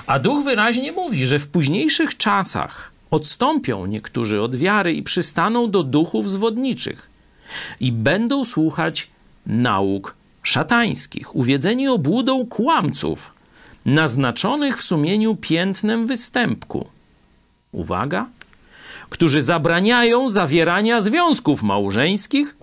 A 0.06 0.18
duch 0.18 0.44
wyraźnie 0.44 0.92
mówi, 0.92 1.26
że 1.26 1.38
w 1.38 1.48
późniejszych 1.48 2.16
czasach 2.16 2.92
odstąpią 3.10 3.86
niektórzy 3.86 4.40
od 4.42 4.56
wiary 4.56 4.94
i 4.94 5.02
przystaną 5.02 5.70
do 5.70 5.82
duchów 5.82 6.30
zwodniczych 6.30 7.10
i 7.80 7.92
będą 7.92 8.44
słuchać 8.44 9.08
nauk 9.46 10.14
szatańskich, 10.42 11.36
uwiedzeni 11.36 11.88
obłudą 11.88 12.46
kłamców, 12.46 13.32
naznaczonych 13.84 14.78
w 14.78 14.84
sumieniu 14.84 15.36
piętnem 15.36 16.06
występku. 16.06 16.88
Uwaga! 17.72 18.26
Którzy 19.10 19.42
zabraniają 19.42 20.28
zawierania 20.28 21.00
związków 21.00 21.62
małżeńskich, 21.62 22.56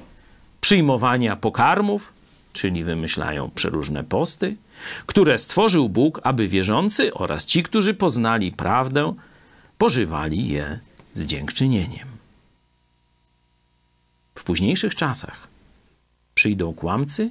przyjmowania 0.61 1.35
pokarmów, 1.35 2.13
czyli 2.53 2.83
wymyślają 2.83 3.51
przeróżne 3.55 4.03
posty, 4.03 4.55
które 5.05 5.37
stworzył 5.37 5.89
Bóg, 5.89 6.21
aby 6.23 6.47
wierzący 6.47 7.13
oraz 7.13 7.45
ci, 7.45 7.63
którzy 7.63 7.93
poznali 7.93 8.51
prawdę, 8.51 9.13
pożywali 9.77 10.47
je 10.47 10.79
z 11.13 11.25
dziękczynieniem. 11.25 12.07
W 14.35 14.43
późniejszych 14.43 14.95
czasach 14.95 15.47
przyjdą 16.35 16.73
kłamcy, 16.73 17.29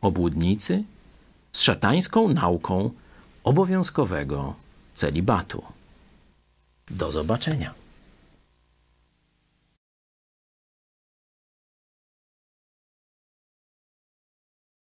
obłudnicy 0.00 0.84
z 1.52 1.62
szatańską 1.62 2.28
nauką 2.28 2.90
obowiązkowego 3.44 4.54
celibatu. 4.94 5.62
Do 6.90 7.12
zobaczenia. 7.12 7.85